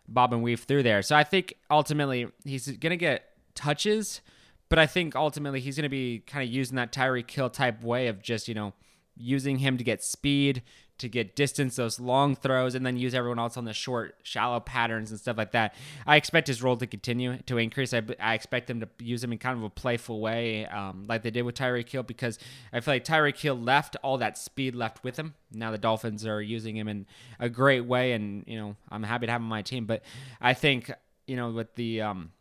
bob 0.07 0.33
and 0.33 0.43
weave 0.43 0.61
through 0.61 0.83
there. 0.83 1.01
So 1.01 1.15
I 1.15 1.23
think 1.23 1.55
ultimately 1.69 2.27
he's 2.45 2.65
to 2.91 2.97
get 2.97 3.29
touches, 3.55 4.21
but 4.69 4.79
I 4.79 4.85
think 4.85 5.15
ultimately 5.15 5.59
he's 5.59 5.75
to 5.83 5.89
be 5.89 6.19
kind 6.19 6.47
of 6.47 6.53
using 6.53 6.75
that 6.75 6.91
Tyreek 6.91 7.29
Hill 7.29 7.49
type 7.49 7.83
way 7.83 8.07
of 8.07 8.21
just, 8.21 8.47
you 8.47 8.53
know, 8.53 8.73
using 9.15 9.57
him 9.57 9.77
to 9.77 9.83
get 9.83 10.03
speed, 10.03 10.63
to 11.01 11.09
get 11.09 11.35
distance, 11.35 11.75
those 11.75 11.99
long 11.99 12.35
throws, 12.35 12.75
and 12.75 12.85
then 12.85 12.97
use 12.97 13.13
everyone 13.13 13.39
else 13.39 13.57
on 13.57 13.65
the 13.65 13.73
short, 13.73 14.15
shallow 14.23 14.59
patterns 14.59 15.11
and 15.11 15.19
stuff 15.19 15.37
like 15.37 15.51
that. 15.51 15.75
I 16.07 16.15
expect 16.15 16.47
his 16.47 16.63
role 16.63 16.77
to 16.77 16.87
continue 16.87 17.37
to 17.45 17.57
increase. 17.57 17.93
I, 17.93 18.01
I 18.19 18.33
expect 18.33 18.67
them 18.67 18.79
to 18.79 18.87
use 18.99 19.23
him 19.23 19.31
in 19.31 19.37
kind 19.37 19.57
of 19.57 19.63
a 19.63 19.69
playful 19.69 20.21
way, 20.21 20.65
um, 20.67 21.05
like 21.07 21.23
they 21.23 21.31
did 21.31 21.43
with 21.43 21.55
Tyreek 21.55 21.89
Hill, 21.89 22.03
because 22.03 22.39
I 22.71 22.79
feel 22.79 22.95
like 22.95 23.05
Tyreek 23.05 23.37
Hill 23.37 23.55
left 23.55 23.97
all 24.03 24.17
that 24.19 24.37
speed 24.37 24.75
left 24.75 25.03
with 25.03 25.17
him. 25.17 25.35
Now 25.51 25.71
the 25.71 25.77
Dolphins 25.77 26.25
are 26.25 26.41
using 26.41 26.77
him 26.77 26.87
in 26.87 27.05
a 27.39 27.49
great 27.49 27.85
way, 27.85 28.13
and 28.13 28.43
you 28.47 28.57
know 28.57 28.75
I'm 28.89 29.03
happy 29.03 29.25
to 29.25 29.31
have 29.31 29.41
him 29.41 29.45
on 29.45 29.49
my 29.49 29.61
team. 29.61 29.85
But 29.85 30.03
I 30.39 30.53
think 30.53 30.91
you 31.27 31.35
know 31.35 31.51
with 31.51 31.75
the 31.75 32.01
um, 32.01 32.31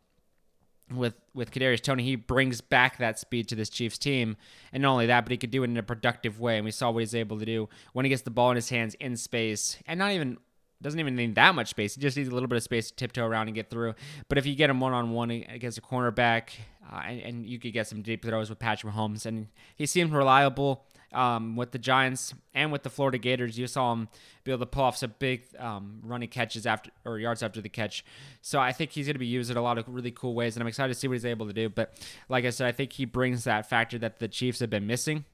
with 0.95 1.15
with 1.33 1.51
Kadarius 1.51 1.81
Toney, 1.81 2.03
he 2.03 2.15
brings 2.15 2.61
back 2.61 2.97
that 2.97 3.19
speed 3.19 3.47
to 3.49 3.55
this 3.55 3.69
Chiefs 3.69 3.97
team, 3.97 4.37
and 4.73 4.83
not 4.83 4.93
only 4.93 5.05
that, 5.07 5.25
but 5.25 5.31
he 5.31 5.37
could 5.37 5.51
do 5.51 5.63
it 5.63 5.69
in 5.69 5.77
a 5.77 5.83
productive 5.83 6.39
way. 6.39 6.57
And 6.57 6.65
we 6.65 6.71
saw 6.71 6.91
what 6.91 6.99
he's 6.99 7.15
able 7.15 7.39
to 7.39 7.45
do 7.45 7.69
when 7.93 8.05
he 8.05 8.09
gets 8.09 8.23
the 8.23 8.31
ball 8.31 8.51
in 8.51 8.55
his 8.55 8.69
hands 8.69 8.95
in 8.95 9.15
space, 9.17 9.77
and 9.85 9.99
not 9.99 10.11
even 10.11 10.37
doesn't 10.81 10.99
even 10.99 11.15
need 11.15 11.35
that 11.35 11.53
much 11.53 11.69
space. 11.69 11.95
He 11.95 12.01
just 12.01 12.17
needs 12.17 12.29
a 12.29 12.33
little 12.33 12.49
bit 12.49 12.57
of 12.57 12.63
space 12.63 12.89
to 12.89 12.95
tiptoe 12.95 13.25
around 13.25 13.47
and 13.47 13.55
get 13.55 13.69
through. 13.69 13.93
But 14.27 14.37
if 14.37 14.45
you 14.45 14.55
get 14.55 14.69
him 14.69 14.79
one 14.79 14.93
on 14.93 15.11
one 15.11 15.29
against 15.29 15.77
a 15.77 15.81
cornerback, 15.81 16.49
uh, 16.91 17.01
and, 17.05 17.21
and, 17.21 17.45
you 17.45 17.59
could 17.59 17.71
get 17.71 17.87
some 17.87 18.01
deep 18.01 18.25
throws 18.25 18.49
with 18.49 18.57
Patrick 18.57 18.91
Mahomes, 18.91 19.25
and 19.25 19.47
he 19.75 19.85
seemed 19.85 20.11
reliable 20.11 20.85
um, 21.13 21.55
with 21.55 21.71
the 21.71 21.79
Giants 21.79 22.33
and 22.53 22.71
with 22.71 22.83
the 22.83 22.89
Florida 22.89 23.17
Gators. 23.17 23.57
You 23.57 23.67
saw 23.67 23.93
him 23.93 24.07
be 24.43 24.51
able 24.51 24.59
to 24.59 24.65
pull 24.65 24.83
off 24.83 24.97
some 24.97 25.13
big 25.19 25.43
um, 25.59 25.99
running 26.03 26.29
catches 26.29 26.65
after 26.65 26.91
or 27.05 27.19
yards 27.19 27.43
after 27.43 27.61
the 27.61 27.69
catch. 27.69 28.03
So 28.41 28.59
I 28.59 28.71
think 28.71 28.91
he's 28.91 29.07
going 29.07 29.15
to 29.15 29.19
be 29.19 29.25
used 29.25 29.51
in 29.51 29.57
a 29.57 29.61
lot 29.61 29.77
of 29.77 29.85
really 29.87 30.11
cool 30.11 30.33
ways, 30.33 30.55
and 30.55 30.63
I'm 30.63 30.67
excited 30.67 30.93
to 30.93 30.99
see 30.99 31.07
what 31.07 31.13
he's 31.13 31.25
able 31.25 31.47
to 31.47 31.53
do. 31.53 31.69
But 31.69 31.93
like 32.29 32.45
I 32.45 32.49
said, 32.49 32.67
I 32.67 32.71
think 32.71 32.93
he 32.93 33.05
brings 33.05 33.43
that 33.43 33.69
factor 33.69 33.97
that 33.99 34.19
the 34.19 34.27
Chiefs 34.27 34.59
have 34.59 34.69
been 34.69 34.87
missing. 34.87 35.25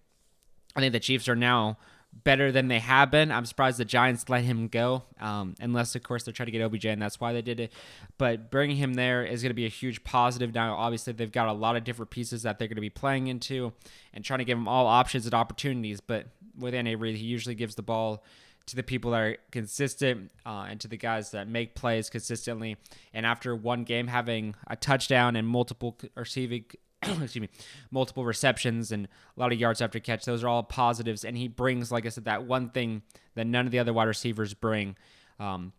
I 0.76 0.80
think 0.80 0.94
the 0.94 1.00
Chiefs 1.00 1.28
are 1.28 1.36
now 1.36 1.78
better 2.24 2.52
than 2.52 2.68
they 2.68 2.80
have 2.80 3.12
been. 3.12 3.32
I'm 3.32 3.46
surprised 3.46 3.78
the 3.78 3.86
Giants 3.86 4.30
let 4.30 4.44
him 4.44 4.68
go, 4.68 5.04
um, 5.20 5.56
unless 5.60 5.96
of 5.96 6.04
course 6.04 6.24
they're 6.24 6.34
trying 6.34 6.48
to 6.48 6.52
get 6.52 6.62
OBJ, 6.62 6.86
and 6.86 7.02
that's 7.02 7.20
why 7.20 7.34
they 7.34 7.42
did 7.42 7.60
it. 7.60 7.74
But 8.18 8.52
bringing 8.52 8.78
him 8.78 8.94
there 8.96 9.24
is 9.24 9.42
going 9.42 9.50
to 9.50 9.56
be 9.56 9.66
a 9.66 9.70
huge 9.70 10.04
positive. 10.04 10.54
Now, 10.54 10.76
obviously, 10.76 11.14
they've 11.14 11.32
got 11.32 11.48
a 11.48 11.54
lot 11.54 11.76
of 11.76 11.84
different 11.84 12.12
pieces 12.12 12.44
that 12.44 12.60
they're 12.60 12.68
going 12.68 12.76
to 12.76 12.82
be 12.82 12.90
playing 12.90 13.28
into, 13.28 13.74
and 14.14 14.24
trying 14.24 14.40
to 14.40 14.46
give 14.46 14.58
them 14.58 14.68
all 14.68 14.88
options 14.88 15.26
and 15.26 15.34
opportunities. 15.34 16.02
But 16.02 16.28
with 16.58 16.74
Andy 16.74 16.96
Reid, 16.96 17.18
he 17.18 17.26
usually 17.26 17.56
gives 17.56 17.76
the 17.76 17.84
ball 17.84 18.24
to 18.68 18.76
the 18.76 18.84
people 18.84 19.12
that 19.12 19.22
are 19.22 19.38
consistent 19.52 20.30
uh, 20.46 20.68
and 20.70 20.80
to 20.82 20.88
the 20.88 20.98
guys 20.98 21.32
that 21.32 21.48
make 21.48 21.74
plays 21.74 22.10
consistently. 22.10 22.76
And 23.14 23.26
after 23.26 23.56
one 23.56 23.84
game 23.84 24.08
having 24.08 24.56
a 24.68 24.76
touchdown 24.76 25.36
and 25.36 25.48
multiple 25.48 25.98
receiving 26.16 26.66
excuse 27.22 27.42
me, 27.42 27.50
multiple 27.92 28.26
receptions 28.26 28.92
and 28.92 29.08
a 29.36 29.40
lot 29.40 29.52
of 29.52 29.60
yards 29.60 29.82
after 29.82 30.00
catch. 30.00 30.26
Those 30.26 30.44
are 30.44 30.48
all 30.48 30.64
positives, 30.64 31.24
and 31.24 31.38
he 31.38 31.48
brings, 31.48 31.92
like 31.92 32.06
I 32.06 32.10
said, 32.10 32.26
that 32.26 32.46
one 32.46 32.70
thing 32.70 33.02
that 33.36 33.46
none 33.46 33.66
of 33.66 33.72
the 33.72 33.80
other 33.80 33.94
wide 33.94 34.08
receivers 34.08 34.54
bring, 34.54 34.96
um, 35.40 35.74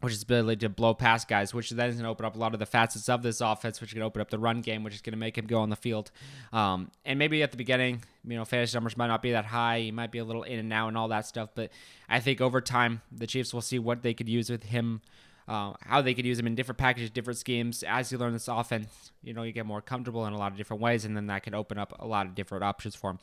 which 0.00 0.12
is 0.12 0.22
ability 0.22 0.60
to 0.60 0.68
blow 0.68 0.94
past 0.94 1.28
guys, 1.28 1.52
which 1.52 1.70
then 1.70 1.88
is 1.88 1.96
going 1.96 2.04
to 2.04 2.10
open 2.10 2.24
up 2.24 2.36
a 2.36 2.38
lot 2.38 2.54
of 2.54 2.60
the 2.60 2.66
facets 2.66 3.08
of 3.08 3.22
this 3.22 3.40
offense, 3.40 3.80
which 3.80 3.92
to 3.92 4.00
open 4.00 4.20
up 4.20 4.30
the 4.30 4.38
run 4.38 4.60
game, 4.60 4.84
which 4.84 4.94
is 4.94 5.00
going 5.00 5.12
to 5.12 5.18
make 5.18 5.36
him 5.36 5.46
go 5.46 5.60
on 5.60 5.70
the 5.70 5.76
field. 5.76 6.10
Um, 6.52 6.90
and 7.04 7.18
maybe 7.18 7.42
at 7.42 7.50
the 7.50 7.56
beginning, 7.56 8.02
you 8.26 8.36
know, 8.36 8.44
fantasy 8.44 8.76
numbers 8.76 8.96
might 8.96 9.08
not 9.08 9.22
be 9.22 9.32
that 9.32 9.44
high. 9.44 9.80
He 9.80 9.90
might 9.90 10.12
be 10.12 10.18
a 10.18 10.24
little 10.24 10.44
in 10.44 10.58
and 10.58 10.72
out 10.72 10.88
and 10.88 10.96
all 10.96 11.08
that 11.08 11.26
stuff, 11.26 11.50
but 11.54 11.70
I 12.08 12.20
think 12.20 12.40
over 12.40 12.60
time, 12.60 13.02
the 13.10 13.26
Chiefs 13.26 13.52
will 13.52 13.60
see 13.60 13.78
what 13.78 14.02
they 14.02 14.14
could 14.14 14.28
use 14.28 14.50
with 14.50 14.64
him 14.64 15.00
uh, 15.48 15.72
how 15.80 16.02
they 16.02 16.12
could 16.12 16.26
use 16.26 16.38
him 16.38 16.46
in 16.46 16.54
different 16.54 16.78
packages, 16.78 17.08
different 17.10 17.38
schemes. 17.38 17.82
As 17.82 18.12
you 18.12 18.18
learn 18.18 18.34
this 18.34 18.48
offense, 18.48 19.12
you 19.22 19.32
know, 19.32 19.42
you 19.42 19.52
get 19.52 19.64
more 19.64 19.80
comfortable 19.80 20.26
in 20.26 20.34
a 20.34 20.38
lot 20.38 20.52
of 20.52 20.58
different 20.58 20.82
ways, 20.82 21.06
and 21.06 21.16
then 21.16 21.26
that 21.28 21.42
could 21.42 21.54
open 21.54 21.78
up 21.78 21.94
a 21.98 22.06
lot 22.06 22.26
of 22.26 22.34
different 22.34 22.64
options 22.64 22.94
for 22.94 23.10
him. 23.10 23.18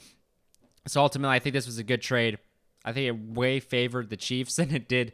So 0.87 1.01
ultimately, 1.01 1.35
I 1.35 1.39
think 1.39 1.53
this 1.53 1.67
was 1.67 1.77
a 1.77 1.83
good 1.83 2.01
trade. 2.01 2.39
I 2.83 2.93
think 2.93 3.07
it 3.07 3.35
way 3.35 3.59
favored 3.59 4.09
the 4.09 4.17
Chiefs 4.17 4.55
than 4.57 4.73
it 4.73 4.89
did 4.89 5.13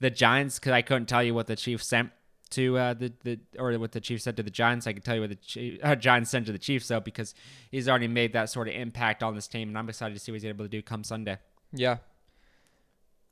the 0.00 0.10
Giants 0.10 0.58
because 0.58 0.72
I 0.72 0.82
couldn't 0.82 1.06
tell 1.06 1.22
you 1.22 1.34
what 1.34 1.48
the 1.48 1.56
Chiefs 1.56 1.86
sent 1.86 2.10
to 2.50 2.76
uh, 2.76 2.94
the, 2.94 3.12
the 3.24 3.40
or 3.58 3.76
what 3.78 3.92
the 3.92 4.00
Chiefs 4.00 4.24
said 4.24 4.36
to 4.36 4.42
the 4.42 4.50
Giants. 4.50 4.86
I 4.86 4.92
can 4.92 5.02
tell 5.02 5.16
you 5.16 5.22
what 5.22 5.30
the 5.30 5.36
Chiefs, 5.36 5.80
uh, 5.82 5.96
Giants 5.96 6.30
sent 6.30 6.46
to 6.46 6.52
the 6.52 6.58
Chiefs 6.58 6.86
though 6.86 7.00
because 7.00 7.34
he's 7.72 7.88
already 7.88 8.08
made 8.08 8.34
that 8.34 8.50
sort 8.50 8.68
of 8.68 8.74
impact 8.74 9.24
on 9.24 9.34
this 9.34 9.48
team, 9.48 9.68
and 9.68 9.76
I'm 9.76 9.88
excited 9.88 10.14
to 10.14 10.20
see 10.20 10.30
what 10.30 10.36
he's 10.36 10.44
able 10.44 10.64
to 10.64 10.68
do 10.68 10.80
come 10.80 11.02
Sunday. 11.02 11.38
Yeah. 11.72 11.98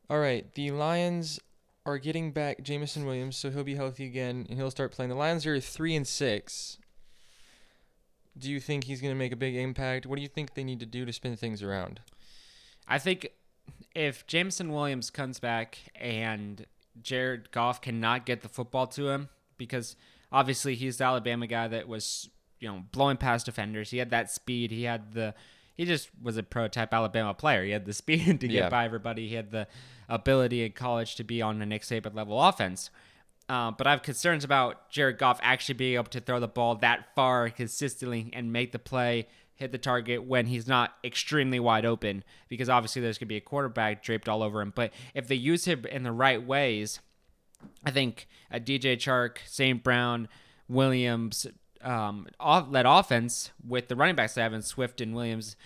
All 0.09 0.19
right, 0.19 0.53
the 0.55 0.73
Lions 0.73 1.39
are 1.91 1.99
getting 1.99 2.33
back 2.33 2.63
Jameson 2.63 3.05
Williams, 3.05 3.37
so 3.37 3.51
he'll 3.51 3.65
be 3.65 3.75
healthy 3.75 4.07
again 4.07 4.47
and 4.49 4.59
he'll 4.59 4.71
start 4.71 4.93
playing. 4.93 5.11
The 5.11 5.15
Lions 5.15 5.47
are 5.47 5.61
three 5.61 5.95
and 5.95 6.07
six. 6.07 6.79
Do 8.39 8.51
you 8.51 8.61
think 8.61 8.85
he's 8.85 9.01
going 9.01 9.13
to 9.13 9.19
make 9.19 9.33
a 9.33 9.37
big 9.37 9.57
impact? 9.57 10.07
What 10.07 10.17
do 10.17 10.23
you 10.23 10.29
think 10.29 10.55
they 10.55 10.65
need 10.65 10.81
to 10.81 10.87
do 10.87 11.05
to 11.05 11.13
spin 11.13 11.37
things 11.37 11.63
around? 11.63 12.01
I 12.89 12.99
think 12.99 13.29
if 13.95 14.27
Jameson 14.27 14.73
Williams 14.73 15.11
comes 15.11 15.39
back 15.41 15.79
and 15.95 16.65
Jared 17.03 17.51
Goff 17.51 17.81
cannot 17.81 18.27
get 18.27 18.43
the 18.43 18.49
football 18.49 18.87
to 18.89 19.09
him, 19.09 19.29
because 19.59 19.97
obviously 20.33 20.75
he's 20.75 20.99
the 20.99 21.05
Alabama 21.05 21.47
guy 21.47 21.69
that 21.69 21.89
was, 21.89 22.31
you 22.61 22.69
know, 22.69 22.85
blowing 22.93 23.17
past 23.17 23.47
defenders. 23.47 23.91
He 23.91 23.99
had 23.99 24.11
that 24.11 24.31
speed. 24.31 24.71
He 24.71 24.85
had 24.85 25.13
the 25.13 25.35
he 25.81 25.87
just 25.87 26.11
was 26.21 26.37
a 26.37 26.43
prototype 26.43 26.93
Alabama 26.93 27.33
player. 27.33 27.65
He 27.65 27.71
had 27.71 27.87
the 27.87 27.93
speed 27.95 28.43
to 28.43 28.49
get 28.49 28.51
yeah. 28.51 28.69
by 28.69 28.85
everybody. 28.85 29.27
He 29.29 29.35
had 29.35 29.51
the 29.51 29.67
ability 30.11 30.63
in 30.63 30.73
college 30.73 31.15
to 31.15 31.25
be 31.25 31.41
on 31.41 31.63
a 31.63 31.65
Nick 31.65 31.85
Saban 31.85 32.15
level 32.15 32.39
offense. 32.39 32.91
Uh, 33.49 33.71
but 33.71 33.87
I 33.87 33.93
have 33.93 34.03
concerns 34.03 34.45
about 34.45 34.91
Jared 34.91 35.17
Goff 35.17 35.41
actually 35.43 35.77
being 35.77 35.95
able 35.95 36.05
to 36.11 36.21
throw 36.21 36.39
the 36.39 36.47
ball 36.47 36.75
that 36.77 37.15
far 37.17 37.49
consistently 37.49 38.29
and 38.35 38.53
make 38.53 38.73
the 38.73 38.79
play, 38.79 39.27
hit 39.55 39.73
the 39.73 39.79
target 39.79 40.23
when 40.23 40.45
he's 40.45 40.69
not 40.69 40.97
extremely 41.03 41.59
wide 41.59 41.87
open, 41.87 42.25
because 42.51 42.69
obviously 42.69 43.01
there's 43.01 43.17
going 43.17 43.29
to 43.29 43.33
be 43.33 43.39
a 43.39 43.41
quarterback 43.41 44.03
draped 44.03 44.29
all 44.29 44.43
over 44.43 44.61
him. 44.61 44.75
But 44.77 44.93
if 45.15 45.29
they 45.29 45.35
use 45.35 45.65
him 45.65 45.87
in 45.87 46.03
the 46.03 46.13
right 46.13 46.47
ways, 46.47 47.01
I 47.87 47.91
think 47.91 48.29
a 48.51 48.61
DJ 48.61 48.99
Chark, 48.99 49.39
St. 49.47 49.83
Brown, 49.83 50.29
Williams, 50.69 51.47
um, 51.83 52.27
led 52.41 52.87
offense 52.87 53.51
with 53.67 53.89
the 53.89 53.97
running 53.97 54.17
backs 54.17 54.35
they 54.35 54.43
have 54.43 54.53
in 54.53 54.63
Swift 54.63 55.01
and 55.01 55.15
Williams 55.15 55.57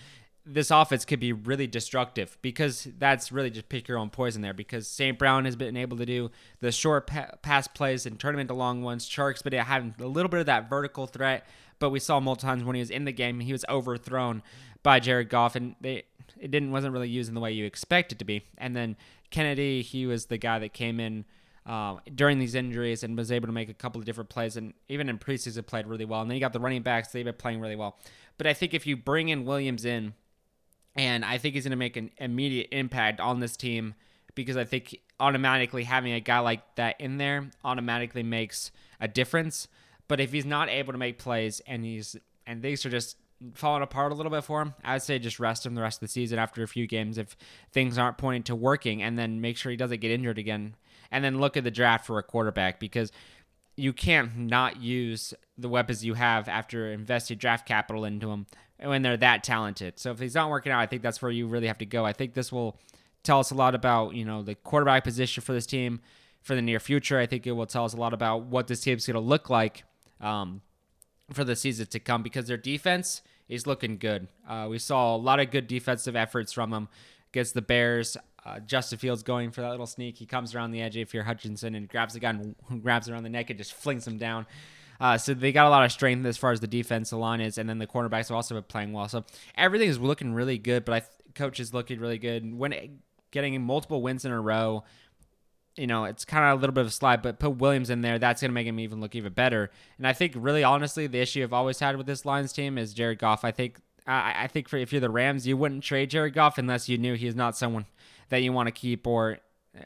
this 0.45 0.69
offense 0.69 1.05
could 1.05 1.19
be 1.19 1.33
really 1.33 1.65
destructive 1.65 2.37
because 2.41 2.87
that's 2.99 3.31
really 3.31 3.49
just 3.49 3.67
pick 3.67 3.87
your 3.87 3.97
own 3.97 4.11
poison 4.11 4.41
there. 4.43 4.53
Because 4.53 4.87
St. 4.87 5.17
Brown 5.17 5.45
has 5.45 5.55
been 5.55 5.75
able 5.75 5.97
to 5.97 6.05
do 6.05 6.29
the 6.59 6.71
short 6.71 7.07
pa- 7.07 7.31
pass 7.41 7.67
plays 7.67 8.05
and 8.05 8.19
turn 8.19 8.33
them 8.33 8.41
into 8.41 8.53
long 8.53 8.83
ones. 8.83 9.09
Chark's 9.09 9.41
been 9.41 9.53
having 9.53 9.95
a 9.99 10.05
little 10.05 10.29
bit 10.29 10.41
of 10.41 10.45
that 10.45 10.69
vertical 10.69 11.07
threat, 11.07 11.47
but 11.79 11.89
we 11.89 11.99
saw 11.99 12.19
multiple 12.19 12.47
times 12.47 12.63
when 12.63 12.75
he 12.75 12.79
was 12.79 12.91
in 12.91 13.05
the 13.05 13.11
game, 13.11 13.39
he 13.39 13.51
was 13.51 13.65
overthrown 13.67 14.43
by 14.83 14.99
Jared 14.99 15.29
Goff, 15.29 15.55
and 15.55 15.75
they 15.81 16.03
it 16.39 16.51
didn't 16.51 16.71
wasn't 16.71 16.93
really 16.93 17.09
used 17.09 17.29
in 17.29 17.35
the 17.35 17.41
way 17.41 17.51
you 17.51 17.65
expect 17.65 18.11
it 18.11 18.19
to 18.19 18.25
be. 18.25 18.43
And 18.57 18.75
then 18.75 18.97
Kennedy, 19.31 19.81
he 19.81 20.05
was 20.05 20.27
the 20.27 20.37
guy 20.37 20.59
that 20.59 20.73
came 20.73 20.99
in. 20.99 21.25
Uh, 21.65 21.97
during 22.13 22.37
these 22.37 22.53
injuries 22.53 23.03
and 23.03 23.17
was 23.17 23.31
able 23.31 23.47
to 23.47 23.51
make 23.51 23.69
a 23.69 23.73
couple 23.73 23.97
of 23.97 24.05
different 24.05 24.29
plays 24.29 24.55
and 24.55 24.71
even 24.87 25.09
in 25.09 25.17
preseason 25.17 25.65
played 25.65 25.87
really 25.87 26.05
well 26.05 26.21
and 26.21 26.29
then 26.29 26.35
you 26.35 26.39
got 26.39 26.53
the 26.53 26.59
running 26.59 26.83
backs 26.83 27.07
they've 27.07 27.25
been 27.25 27.33
playing 27.33 27.59
really 27.59 27.75
well 27.75 27.97
but 28.37 28.45
i 28.45 28.53
think 28.53 28.75
if 28.75 28.85
you 28.85 28.95
bring 28.95 29.29
in 29.29 29.45
williams 29.45 29.83
in 29.83 30.13
and 30.95 31.25
I 31.25 31.37
think 31.37 31.55
he's 31.55 31.65
going 31.65 31.71
to 31.71 31.77
make 31.77 31.97
an 31.97 32.11
immediate 32.17 32.69
impact 32.71 33.19
on 33.19 33.39
this 33.39 33.57
team 33.57 33.95
because 34.33 34.57
I 34.57 34.63
think 34.63 34.99
automatically 35.19 35.83
having 35.83 36.13
a 36.13 36.19
guy 36.19 36.39
like 36.39 36.75
that 36.75 36.99
in 36.99 37.17
there 37.17 37.49
automatically 37.63 38.23
makes 38.23 38.71
a 38.99 39.07
difference. 39.07 39.67
But 40.07 40.19
if 40.19 40.31
he's 40.31 40.45
not 40.45 40.69
able 40.69 40.93
to 40.93 40.99
make 40.99 41.19
plays 41.19 41.61
and 41.67 41.83
he's 41.83 42.15
and 42.47 42.61
things 42.61 42.85
are 42.85 42.89
just 42.89 43.17
falling 43.53 43.83
apart 43.83 44.11
a 44.11 44.15
little 44.15 44.31
bit 44.31 44.43
for 44.43 44.61
him, 44.61 44.73
I'd 44.83 45.03
say 45.03 45.19
just 45.19 45.39
rest 45.39 45.65
him 45.65 45.75
the 45.75 45.81
rest 45.81 45.97
of 45.97 46.07
the 46.07 46.11
season 46.11 46.39
after 46.39 46.63
a 46.63 46.67
few 46.67 46.87
games 46.87 47.17
if 47.17 47.35
things 47.71 47.97
aren't 47.97 48.17
pointing 48.17 48.43
to 48.43 48.55
working, 48.55 49.01
and 49.01 49.17
then 49.17 49.41
make 49.41 49.57
sure 49.57 49.71
he 49.71 49.77
doesn't 49.77 49.99
get 49.99 50.11
injured 50.11 50.37
again. 50.37 50.75
And 51.15 51.23
then 51.23 51.39
look 51.39 51.55
at 51.55 51.63
the 51.63 51.71
draft 51.71 52.05
for 52.05 52.19
a 52.19 52.23
quarterback 52.23 52.77
because 52.77 53.09
you 53.77 53.93
can't 53.93 54.37
not 54.37 54.81
use 54.81 55.33
the 55.57 55.69
weapons 55.69 56.03
you 56.03 56.13
have 56.15 56.49
after 56.49 56.91
investing 56.91 57.37
draft 57.37 57.65
capital 57.65 58.03
into 58.03 58.27
them 58.27 58.47
when 58.83 59.01
they're 59.01 59.15
that 59.15 59.41
talented. 59.41 59.97
So 59.97 60.11
if 60.11 60.19
he's 60.19 60.35
not 60.35 60.49
working 60.49 60.73
out, 60.73 60.81
I 60.81 60.87
think 60.87 61.01
that's 61.01 61.21
where 61.21 61.31
you 61.31 61.47
really 61.47 61.67
have 61.67 61.77
to 61.77 61.85
go. 61.85 62.05
I 62.05 62.11
think 62.11 62.33
this 62.33 62.51
will 62.51 62.77
tell 63.23 63.39
us 63.39 63.51
a 63.51 63.55
lot 63.55 63.75
about, 63.75 64.13
you 64.13 64.25
know, 64.25 64.43
the 64.43 64.55
quarterback 64.55 65.05
position 65.05 65.41
for 65.41 65.53
this 65.53 65.65
team 65.65 66.01
for 66.41 66.53
the 66.53 66.61
near 66.61 66.81
future. 66.81 67.17
I 67.17 67.27
think 67.27 67.47
it 67.47 67.53
will 67.53 67.65
tell 67.65 67.85
us 67.85 67.93
a 67.93 67.97
lot 67.97 68.13
about 68.13 68.43
what 68.43 68.67
this 68.67 68.81
team's 68.81 69.05
going 69.05 69.13
to 69.13 69.21
look 69.21 69.49
like 69.49 69.85
um, 70.19 70.61
for 71.31 71.45
the 71.45 71.55
season 71.55 71.87
to 71.87 71.99
come 71.99 72.23
because 72.23 72.47
their 72.47 72.57
defense 72.57 73.21
is 73.47 73.65
looking 73.65 73.97
good. 73.97 74.27
Uh, 74.45 74.67
we 74.69 74.79
saw 74.79 75.15
a 75.15 75.17
lot 75.17 75.39
of 75.39 75.49
good 75.49 75.67
defensive 75.67 76.17
efforts 76.17 76.51
from 76.51 76.71
them 76.71 76.89
against 77.31 77.53
the 77.53 77.61
Bears. 77.61 78.17
Uh, 78.45 78.59
Justin 78.59 78.99
Fields 78.99 79.23
going 79.23 79.51
for 79.51 79.61
that 79.61 79.71
little 79.71 79.87
sneak. 79.87 80.17
He 80.17 80.25
comes 80.25 80.53
around 80.53 80.71
the 80.71 80.81
edge 80.81 80.95
if 80.97 81.13
you're 81.13 81.23
Hutchinson 81.23 81.73
and 81.73 81.89
grabs 81.89 82.13
the 82.13 82.19
guy 82.19 82.29
and 82.29 82.55
grabs 82.83 83.09
around 83.09 83.23
the 83.23 83.29
neck 83.29 83.49
and 83.49 83.57
just 83.57 83.73
flings 83.73 84.05
him 84.05 84.17
down. 84.17 84.45
Uh, 84.99 85.17
so 85.17 85.33
they 85.33 85.51
got 85.51 85.65
a 85.65 85.69
lot 85.69 85.83
of 85.83 85.91
strength 85.91 86.25
as 86.25 86.37
far 86.37 86.51
as 86.51 86.59
the 86.59 86.67
defensive 86.67 87.17
line 87.17 87.41
is, 87.41 87.57
and 87.57 87.67
then 87.67 87.79
the 87.79 87.87
cornerbacks 87.87 88.29
have 88.29 88.31
also 88.31 88.55
been 88.55 88.63
playing 88.63 88.93
well. 88.93 89.09
So 89.09 89.25
everything 89.55 89.89
is 89.89 89.99
looking 89.99 90.33
really 90.33 90.57
good. 90.57 90.85
But 90.85 90.93
I 90.93 90.99
th- 90.99 91.11
coach 91.33 91.59
is 91.59 91.73
looking 91.73 91.99
really 91.99 92.17
good. 92.17 92.57
When 92.57 92.99
getting 93.31 93.59
multiple 93.61 94.01
wins 94.01 94.23
in 94.23 94.31
a 94.31 94.39
row, 94.39 94.83
you 95.75 95.87
know, 95.87 96.05
it's 96.05 96.23
kind 96.23 96.45
of 96.45 96.57
a 96.57 96.61
little 96.61 96.73
bit 96.73 96.81
of 96.81 96.87
a 96.87 96.91
slide, 96.91 97.21
but 97.21 97.39
put 97.39 97.57
Williams 97.57 97.89
in 97.89 98.01
there, 98.01 98.17
that's 98.17 98.41
going 98.41 98.49
to 98.49 98.53
make 98.53 98.67
him 98.67 98.79
even 98.79 99.01
look 99.01 99.15
even 99.15 99.33
better. 99.33 99.69
And 99.97 100.07
I 100.07 100.13
think, 100.13 100.33
really, 100.35 100.63
honestly, 100.63 101.07
the 101.07 101.19
issue 101.19 101.43
I've 101.43 101.51
always 101.51 101.79
had 101.79 101.97
with 101.97 102.05
this 102.05 102.25
Lions 102.25 102.53
team 102.53 102.77
is 102.77 102.93
Jared 102.93 103.19
Goff. 103.19 103.43
I 103.43 103.51
think, 103.51 103.79
I, 104.07 104.43
I 104.43 104.47
think 104.47 104.69
for, 104.69 104.77
if 104.77 104.93
you're 104.93 105.01
the 105.01 105.09
Rams, 105.09 105.45
you 105.45 105.57
wouldn't 105.57 105.83
trade 105.83 106.11
Jared 106.11 106.33
Goff 106.33 106.57
unless 106.57 106.87
you 106.87 106.97
knew 106.97 107.15
he's 107.15 107.35
not 107.35 107.57
someone 107.57 107.85
that 108.29 108.41
you 108.41 108.51
want 108.51 108.67
to 108.67 108.71
keep 108.71 109.07
or 109.07 109.39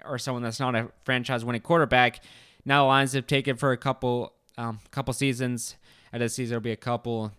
or 0.06 0.18
someone 0.18 0.44
that's 0.44 0.60
not 0.60 0.76
a 0.76 0.90
franchise 1.04 1.44
winning 1.44 1.62
quarterback. 1.62 2.24
Now 2.66 2.84
the 2.84 2.88
Lions 2.88 3.14
have 3.14 3.28
taken 3.28 3.56
for 3.56 3.72
a 3.72 3.78
couple 3.78 4.34
um, 4.58 4.80
couple 4.92 5.14
seasons. 5.14 5.76
At 6.12 6.20
this 6.20 6.34
season, 6.34 6.56
will 6.56 6.62
be 6.62 6.72
a 6.72 6.76
couple. 6.76 7.32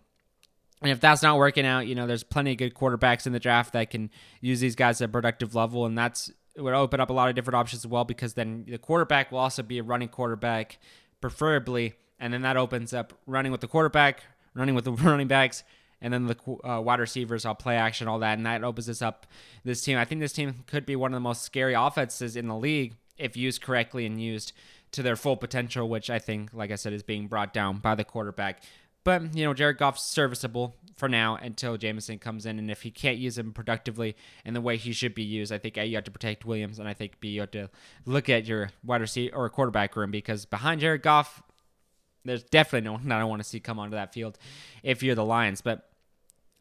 And 0.80 0.92
if 0.92 1.00
that's 1.00 1.22
not 1.22 1.36
working 1.36 1.66
out, 1.66 1.88
you 1.88 1.96
know, 1.96 2.06
there's 2.06 2.22
plenty 2.22 2.52
of 2.52 2.58
good 2.58 2.72
quarterbacks 2.72 3.26
in 3.26 3.32
the 3.32 3.40
draft 3.40 3.72
that 3.72 3.90
can 3.90 4.10
use 4.40 4.60
these 4.60 4.76
guys 4.76 5.00
at 5.02 5.08
a 5.08 5.12
productive 5.12 5.54
level, 5.54 5.86
and 5.86 5.98
that's 5.98 6.30
would 6.56 6.74
open 6.74 7.00
up 7.00 7.10
a 7.10 7.12
lot 7.12 7.28
of 7.28 7.34
different 7.34 7.56
options 7.56 7.84
as 7.84 7.86
well 7.86 8.04
because 8.04 8.34
then 8.34 8.64
the 8.68 8.78
quarterback 8.78 9.30
will 9.30 9.38
also 9.38 9.62
be 9.62 9.78
a 9.78 9.82
running 9.82 10.08
quarterback, 10.08 10.78
preferably, 11.20 11.94
and 12.18 12.32
then 12.32 12.42
that 12.42 12.56
opens 12.56 12.92
up 12.92 13.12
running 13.26 13.52
with 13.52 13.60
the 13.60 13.68
quarterback, 13.68 14.24
running 14.54 14.74
with 14.74 14.84
the 14.84 14.92
running 15.04 15.28
backs, 15.28 15.64
and 16.02 16.12
then 16.12 16.26
the 16.26 16.36
uh, 16.64 16.80
wide 16.80 17.00
receivers 17.00 17.44
all 17.44 17.54
play 17.54 17.76
action, 17.76 18.08
all 18.08 18.18
that, 18.20 18.38
and 18.38 18.46
that 18.46 18.64
opens 18.64 18.86
this 18.86 19.02
up. 19.02 19.26
This 19.64 19.82
team, 19.82 19.98
I 19.98 20.04
think, 20.04 20.20
this 20.20 20.32
team 20.32 20.64
could 20.66 20.86
be 20.86 20.96
one 20.96 21.12
of 21.12 21.16
the 21.16 21.20
most 21.20 21.42
scary 21.42 21.74
offenses 21.74 22.36
in 22.36 22.48
the 22.48 22.56
league 22.56 22.94
if 23.18 23.36
used 23.36 23.60
correctly 23.60 24.06
and 24.06 24.20
used 24.20 24.52
to 24.92 25.02
their 25.02 25.16
full 25.16 25.36
potential, 25.36 25.88
which 25.88 26.10
I 26.10 26.18
think, 26.18 26.52
like 26.52 26.70
I 26.70 26.76
said, 26.76 26.92
is 26.92 27.02
being 27.02 27.28
brought 27.28 27.52
down 27.52 27.78
by 27.78 27.94
the 27.94 28.04
quarterback. 28.04 28.62
But, 29.02 29.34
you 29.34 29.44
know, 29.44 29.54
Jared 29.54 29.78
Goff's 29.78 30.02
serviceable 30.02 30.76
for 30.96 31.08
now 31.08 31.36
until 31.36 31.76
Jameson 31.78 32.18
comes 32.18 32.44
in. 32.44 32.58
And 32.58 32.70
if 32.70 32.82
he 32.82 32.90
can't 32.90 33.16
use 33.16 33.38
him 33.38 33.52
productively 33.52 34.14
in 34.44 34.52
the 34.52 34.60
way 34.60 34.76
he 34.76 34.92
should 34.92 35.14
be 35.14 35.22
used, 35.22 35.52
I 35.52 35.58
think 35.58 35.78
A, 35.78 35.86
you 35.86 35.96
have 35.96 36.04
to 36.04 36.10
protect 36.10 36.44
Williams. 36.44 36.78
And 36.78 36.86
I 36.86 36.92
think 36.92 37.18
B, 37.18 37.28
you 37.28 37.40
have 37.40 37.50
to 37.52 37.70
look 38.04 38.28
at 38.28 38.46
your 38.46 38.70
wide 38.84 39.00
receiver 39.00 39.34
or 39.34 39.48
quarterback 39.48 39.96
room 39.96 40.10
because 40.10 40.44
behind 40.44 40.82
Jared 40.82 41.02
Goff, 41.02 41.42
there's 42.24 42.42
definitely 42.42 42.84
no 42.84 42.92
one 42.92 43.10
I 43.10 43.18
don't 43.18 43.30
want 43.30 43.42
to 43.42 43.48
see 43.48 43.60
come 43.60 43.78
onto 43.78 43.96
that 43.96 44.12
field 44.12 44.38
if 44.82 45.02
you're 45.02 45.14
the 45.14 45.24
Lions. 45.24 45.62
But 45.62 45.89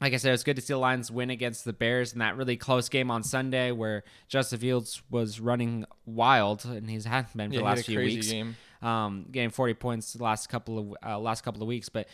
like 0.01 0.13
I 0.13 0.18
said, 0.18 0.29
it 0.29 0.32
was 0.34 0.44
good 0.44 0.56
to 0.56 0.62
see 0.62 0.74
the 0.74 0.77
Lions 0.79 1.12
win 1.12 1.29
against 1.29 1.65
the 1.65 1.74
Bears 1.74 2.13
in 2.13 2.20
that 2.20 2.38
really 2.38 2.56
close 2.58 2.88
game 2.89 3.12
on 3.12 3.24
Sunday 3.24 3.72
where 3.72 4.03
Justin 4.27 4.60
Fields 4.60 5.01
was 5.10 5.39
running 5.39 5.86
wild, 6.06 6.63
and 6.65 6.89
he's 6.89 7.06
had 7.06 7.27
been 7.36 7.50
for 7.50 7.56
Yeah, 7.56 7.60
the 7.62 7.65
last 7.65 7.86
few 7.86 8.00
weeks, 8.00 8.32
game. 8.32 8.56
um, 8.82 9.25
getting 9.32 9.50
40 9.50 9.74
points 9.74 10.13
the 10.13 10.24
last 10.24 10.48
couple 10.50 10.79
of 10.79 10.96
uh, 11.06 11.20
last 11.20 11.44
couple 11.44 11.62
of 11.62 11.68
weeks. 11.68 11.89
But 11.89 12.08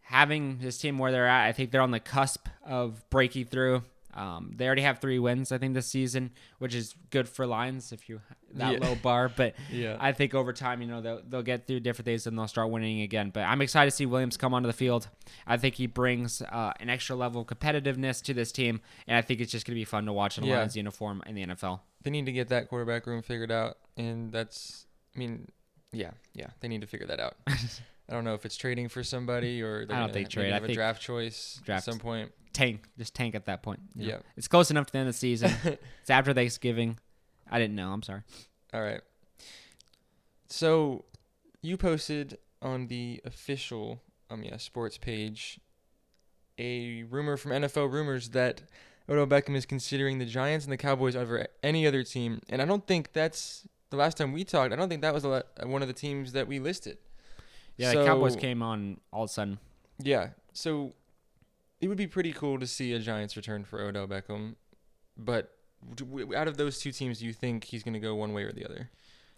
having 0.00 0.58
this 0.58 0.78
team 0.78 0.98
where 0.98 1.10
they're 1.12 1.26
at, 1.26 1.46
I 1.46 1.52
think 1.52 1.70
they're 1.70 1.80
on 1.82 1.90
the 1.90 2.00
cusp 2.00 2.46
of 2.64 3.02
breaking 3.10 3.46
through. 3.46 3.82
Um, 4.14 4.52
they 4.56 4.66
already 4.66 4.82
have 4.82 5.00
three 5.00 5.18
wins, 5.18 5.50
I 5.52 5.58
think, 5.58 5.74
this 5.74 5.86
season, 5.88 6.30
which 6.58 6.74
is 6.74 6.94
good 7.10 7.28
for 7.28 7.46
Lions 7.46 7.90
if 7.92 8.08
you 8.08 8.20
that 8.54 8.72
Yeah. 8.80 8.86
low 8.88 8.94
bar. 8.94 9.28
But 9.28 9.54
Yeah. 9.72 9.96
I 9.98 10.12
think 10.12 10.34
over 10.34 10.52
time, 10.52 10.80
you 10.80 10.86
know, 10.86 11.00
they'll, 11.00 11.20
they'll 11.28 11.42
get 11.42 11.66
through 11.66 11.80
different 11.80 12.06
things 12.06 12.26
and 12.26 12.38
they'll 12.38 12.46
start 12.48 12.70
winning 12.70 13.00
again. 13.02 13.30
But 13.30 13.40
I'm 13.40 13.60
excited 13.60 13.90
to 13.90 13.96
see 13.96 14.06
Williams 14.06 14.36
come 14.36 14.54
onto 14.54 14.68
the 14.68 14.72
field. 14.72 15.08
I 15.46 15.56
think 15.56 15.74
he 15.74 15.86
brings 15.88 16.40
uh, 16.42 16.72
an 16.78 16.88
extra 16.88 17.16
level 17.16 17.40
of 17.42 17.48
competitiveness 17.48 18.22
to 18.24 18.34
this 18.34 18.52
team, 18.52 18.80
and 19.08 19.16
I 19.16 19.20
think 19.22 19.40
it's 19.40 19.50
just 19.50 19.66
going 19.66 19.74
to 19.74 19.80
be 19.80 19.84
fun 19.84 20.06
to 20.06 20.12
watch 20.12 20.38
in 20.38 20.44
a 20.44 20.46
Yeah. 20.46 20.58
Lions 20.58 20.76
uniform 20.76 21.22
in 21.26 21.34
the 21.34 21.46
NFL. 21.46 21.80
They 22.02 22.10
need 22.10 22.26
to 22.26 22.32
get 22.32 22.48
that 22.50 22.68
quarterback 22.68 23.06
room 23.06 23.22
figured 23.22 23.50
out, 23.50 23.78
and 23.96 24.30
that's, 24.30 24.86
I 25.16 25.18
mean, 25.18 25.48
yeah, 25.90 26.10
yeah, 26.34 26.48
they 26.60 26.68
need 26.68 26.82
to 26.82 26.86
figure 26.86 27.06
that 27.06 27.18
out. 27.18 27.34
I 27.46 28.12
don't 28.12 28.24
know 28.24 28.34
if 28.34 28.44
it's 28.44 28.56
trading 28.56 28.88
for 28.90 29.02
somebody 29.02 29.62
or 29.62 29.86
they're 29.86 29.96
I 29.96 30.00
don't 30.00 30.08
gonna 30.08 30.12
think 30.12 30.28
trade. 30.28 30.50
I 30.50 30.54
Have 30.54 30.64
a 30.64 30.66
think 30.66 30.76
draft 30.76 31.00
choice 31.00 31.60
draft. 31.64 31.88
at 31.88 31.92
some 31.92 31.98
point. 31.98 32.30
Tank, 32.54 32.88
just 32.96 33.14
tank 33.14 33.34
at 33.34 33.44
that 33.46 33.62
point. 33.62 33.80
you 33.94 34.06
know. 34.06 34.12
Yeah. 34.14 34.18
It's 34.36 34.48
close 34.48 34.70
enough 34.70 34.86
to 34.86 34.92
the 34.92 34.98
end 34.98 35.08
of 35.08 35.14
the 35.14 35.18
season. 35.18 35.52
it's 35.64 36.10
after 36.10 36.32
Thanksgiving. 36.32 36.98
I 37.50 37.58
didn't 37.58 37.76
know. 37.76 37.92
I'm 37.92 38.02
sorry. 38.02 38.22
All 38.72 38.80
right. 38.82 39.02
So, 40.48 41.04
you 41.60 41.76
posted 41.76 42.38
on 42.62 42.86
the 42.86 43.20
official 43.26 44.00
um 44.30 44.42
yeah 44.42 44.56
sports 44.56 44.96
page 44.96 45.60
a 46.58 47.02
rumor 47.10 47.36
from 47.36 47.50
NFL 47.50 47.92
rumors 47.92 48.30
that 48.30 48.62
Odell 49.08 49.26
Beckham 49.26 49.54
is 49.54 49.66
considering 49.66 50.18
the 50.18 50.24
Giants 50.24 50.64
and 50.64 50.72
the 50.72 50.76
Cowboys 50.78 51.14
over 51.16 51.46
any 51.62 51.86
other 51.86 52.02
team, 52.02 52.40
and 52.48 52.62
I 52.62 52.64
don't 52.64 52.86
think 52.86 53.12
that's 53.12 53.66
the 53.90 53.96
last 53.96 54.16
time 54.16 54.32
we 54.32 54.44
talked. 54.44 54.72
I 54.72 54.76
don't 54.76 54.88
think 54.88 55.02
that 55.02 55.12
was 55.12 55.24
la- 55.24 55.42
one 55.64 55.82
of 55.82 55.88
the 55.88 55.94
teams 55.94 56.32
that 56.32 56.46
we 56.48 56.58
listed. 56.58 56.98
Yeah, 57.76 57.92
the 57.92 58.04
Cowboys 58.06 58.36
came 58.36 58.62
on 58.62 59.00
all 59.12 59.24
of 59.24 59.30
a 59.30 59.32
sudden. 59.32 59.58
Yeah, 59.98 60.28
so 60.52 60.94
it 61.84 61.88
would 61.88 61.98
be 61.98 62.06
pretty 62.06 62.32
cool 62.32 62.58
to 62.58 62.66
see 62.66 62.94
a 62.94 62.98
Giants 62.98 63.36
return 63.36 63.62
for 63.62 63.78
Odell 63.78 64.08
Beckham, 64.08 64.54
but 65.18 65.50
out 66.34 66.48
of 66.48 66.56
those 66.56 66.78
two 66.78 66.92
teams, 66.92 67.18
do 67.18 67.26
you 67.26 67.34
think 67.34 67.64
he's 67.64 67.82
going 67.82 67.92
to 67.92 68.00
go 68.00 68.14
one 68.14 68.32
way 68.32 68.44
or 68.44 68.52
the 68.52 68.64
other? 68.64 68.88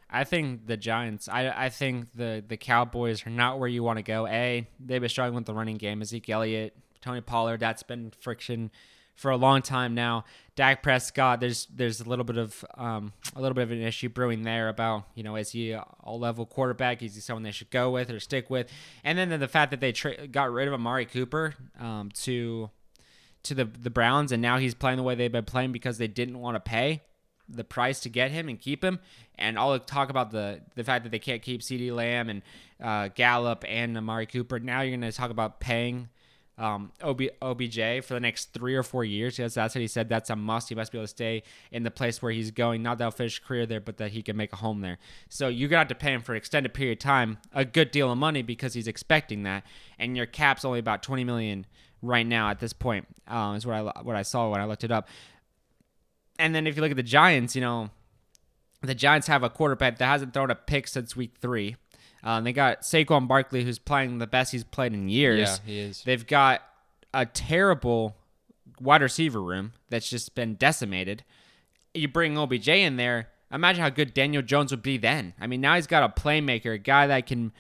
I 0.09 0.23
think 0.23 0.69
the 0.69 0.77
Giants. 0.77 1.29
I 1.29 1.49
I 1.49 1.71
think 1.71 2.13
the 2.13 2.45
the 2.47 2.57
Cowboys 2.57 3.27
are 3.27 3.31
not 3.31 3.59
where 3.59 3.69
you 3.69 3.83
want 3.83 3.97
to 3.97 4.05
go. 4.05 4.29
A 4.29 4.69
they've 4.79 5.01
been 5.01 5.11
struggling 5.11 5.35
with 5.35 5.47
the 5.47 5.55
running 5.55 5.77
game. 5.77 6.01
Ezekiel 6.01 6.39
Elliott, 6.39 6.77
Tony 7.01 7.21
Pollard. 7.21 7.59
That's 7.59 7.83
been 7.83 8.13
friction 8.21 8.71
for 9.17 9.31
a 9.31 9.37
long 9.37 9.63
time 9.63 9.95
now. 9.95 10.25
Dak 10.55 10.83
Prescott. 10.83 11.41
There's 11.41 11.67
there's 11.67 12.01
a 12.01 12.09
little 12.09 12.25
bit 12.25 12.39
of 12.39 12.65
um 12.77 13.13
a 13.35 13.41
little 13.41 13.55
bit 13.55 13.63
of 13.63 13.73
an 13.73 13.83
issue 13.83 14.09
brewing 14.09 14.43
there 14.43 14.69
about 14.69 15.05
you 15.15 15.23
know 15.23 15.37
is 15.37 15.51
he 15.51 15.73
a 15.73 15.85
all 16.01 16.19
level 16.19 16.47
quarterback? 16.47 17.03
Is 17.03 17.15
he 17.15 17.21
someone 17.21 17.43
they 17.43 17.51
should 17.51 17.71
go 17.71 17.91
with 17.91 18.11
or 18.11 18.21
stick 18.21 18.49
with? 18.49 18.69
And 19.03 19.19
then 19.19 19.41
the 19.41 19.49
fact 19.49 19.71
that 19.73 19.81
they 19.81 19.93
tra- 19.93 20.27
got 20.29 20.53
rid 20.53 20.69
of 20.69 20.75
Amari 20.75 21.07
Cooper 21.07 21.55
um 21.81 22.11
to 22.23 22.71
to 23.43 23.55
the 23.55 23.65
the 23.65 23.91
Browns, 23.91 24.33
and 24.33 24.41
now 24.41 24.59
he's 24.59 24.75
playing 24.75 24.97
the 24.97 25.03
way 25.03 25.15
they've 25.15 25.33
been 25.33 25.45
playing 25.45 25.73
because 25.73 25.99
they 25.99 26.09
didn't 26.09 26.39
want 26.39 26.55
to 26.55 26.61
pay 26.61 27.03
the 27.49 27.65
price 27.65 28.01
to 28.01 28.09
get 28.09 28.31
him 28.31 28.49
and 28.49 28.61
keep 28.61 28.83
him. 28.83 28.99
And 29.37 29.59
I'll 29.59 29.79
talk 29.79 30.11
about 30.11 30.31
the 30.31 30.63
the 30.75 30.85
fact 30.85 31.05
that 31.05 31.11
they 31.11 31.19
can't 31.19 31.43
keep 31.43 31.61
CeeDee 31.61 31.95
Lamb 31.95 32.29
and 32.29 32.43
uh, 32.83 33.09
Gallup 33.09 33.65
and 33.69 33.97
Amari 33.97 34.27
Cooper. 34.27 34.59
Now 34.59 34.81
you're 34.81 34.97
going 34.97 35.11
to 35.11 35.17
talk 35.17 35.31
about 35.31 35.61
paying 35.61 36.09
um, 36.59 36.93
OB, 37.03 37.23
OBJ 37.43 38.05
for 38.05 38.15
the 38.15 38.21
next 38.21 38.55
three 38.55 38.75
or 38.75 38.83
four 38.83 39.05
years. 39.05 39.39
Yes, 39.39 39.55
that's 39.55 39.75
what 39.75 39.81
he 39.83 39.89
said. 39.89 40.09
That's 40.09 40.31
a 40.31 40.37
must. 40.37 40.69
He 40.69 40.75
must 40.75 40.91
be 40.91 40.99
able 40.99 41.05
to 41.05 41.09
stay 41.09 41.43
in 41.71 41.83
the 41.83 41.91
place 41.91 42.23
where 42.23 42.33
he's 42.33 42.51
going. 42.51 42.83
Not 42.83 42.99
that 42.99 43.05
he'll 43.05 43.11
finish 43.11 43.39
career 43.39 43.67
there, 43.67 43.81
but 43.81 43.99
that 43.99 44.13
he 44.13 44.23
can 44.23 44.37
make 44.37 44.53
a 44.53 44.57
home 44.57 44.81
there. 44.81 44.99
So 45.29 45.49
you're 45.49 45.69
to 45.69 45.77
have 45.77 45.89
to 45.89 45.95
pay 45.95 46.13
him 46.13 46.23
for 46.23 46.33
an 46.33 46.39
extended 46.39 46.73
period 46.73 46.99
of 46.99 47.03
time 47.03 47.39
a 47.53 47.65
good 47.65 47.91
deal 47.91 48.11
of 48.11 48.19
money 48.19 48.43
because 48.43 48.75
he's 48.75 48.89
expecting 48.89 49.43
that. 49.43 49.65
And 49.99 50.17
your 50.17 50.27
cap's 50.27 50.65
only 50.65 50.79
about 50.79 51.03
20 51.03 51.25
million 51.25 51.67
right 52.01 52.27
now 52.27 52.49
at 52.49 52.59
this 52.59 52.73
point. 52.73 53.07
Um, 53.29 53.57
is 53.57 53.67
what 53.67 53.75
I 53.75 53.83
what 54.03 54.17
I 54.17 54.23
saw 54.23 54.51
when 54.51 54.61
I 54.61 54.65
looked 54.65 54.85
it 54.85 54.91
up. 54.91 55.09
And 56.39 56.55
then 56.55 56.67
if 56.67 56.77
you 56.77 56.83
look 56.83 56.91
at 56.91 56.97
the 56.97 57.03
Giants, 57.03 57.55
you 57.55 57.61
know, 57.61 57.91
the 58.83 58.95
Giants 58.95 59.27
have 59.27 59.43
a 59.43 59.51
quarterback 59.51 59.99
that 59.99 60.07
hasn't 60.07 60.35
thrown 60.35 60.51
a 60.51 60.55
pick 60.55 60.89
since 60.89 61.17
week 61.17 61.35
three. 61.41 61.77
Um, 62.23 62.45
they 62.45 62.53
got 62.53 62.83
Saquon 62.83 63.29
Barkley, 63.29 63.65
who's 63.65 63.79
playing 63.79 64.19
the 64.19 64.27
best 64.27 64.53
he's 64.53 64.65
played 64.65 64.93
in 64.93 65.09
years. 65.09 65.39
Yeah, 65.39 65.57
he 65.65 65.79
is. 65.79 66.03
They've 66.05 66.27
got 66.27 66.63
a 67.15 67.27
terrible 67.27 68.17
wide 68.81 69.03
receiver 69.03 69.41
room 69.41 69.73
that's 69.89 70.09
just 70.09 70.35
been 70.35 70.55
decimated. 70.55 71.25
You 71.95 72.09
bring 72.09 72.37
OBJ 72.37 72.69
in 72.69 72.97
there. 72.97 73.29
Imagine 73.53 73.83
how 73.83 73.91
good 73.91 74.13
Daniel 74.13 74.43
Jones 74.43 74.71
would 74.73 74.83
be 74.83 74.99
then. 74.99 75.35
I 75.41 75.47
mean, 75.47 75.61
now 75.61 75.77
he's 75.77 75.87
got 75.87 76.03
a 76.03 76.21
playmaker, 76.21 76.75
a 76.75 76.79
guy 76.79 77.07
that 77.07 77.27
can 77.27 77.53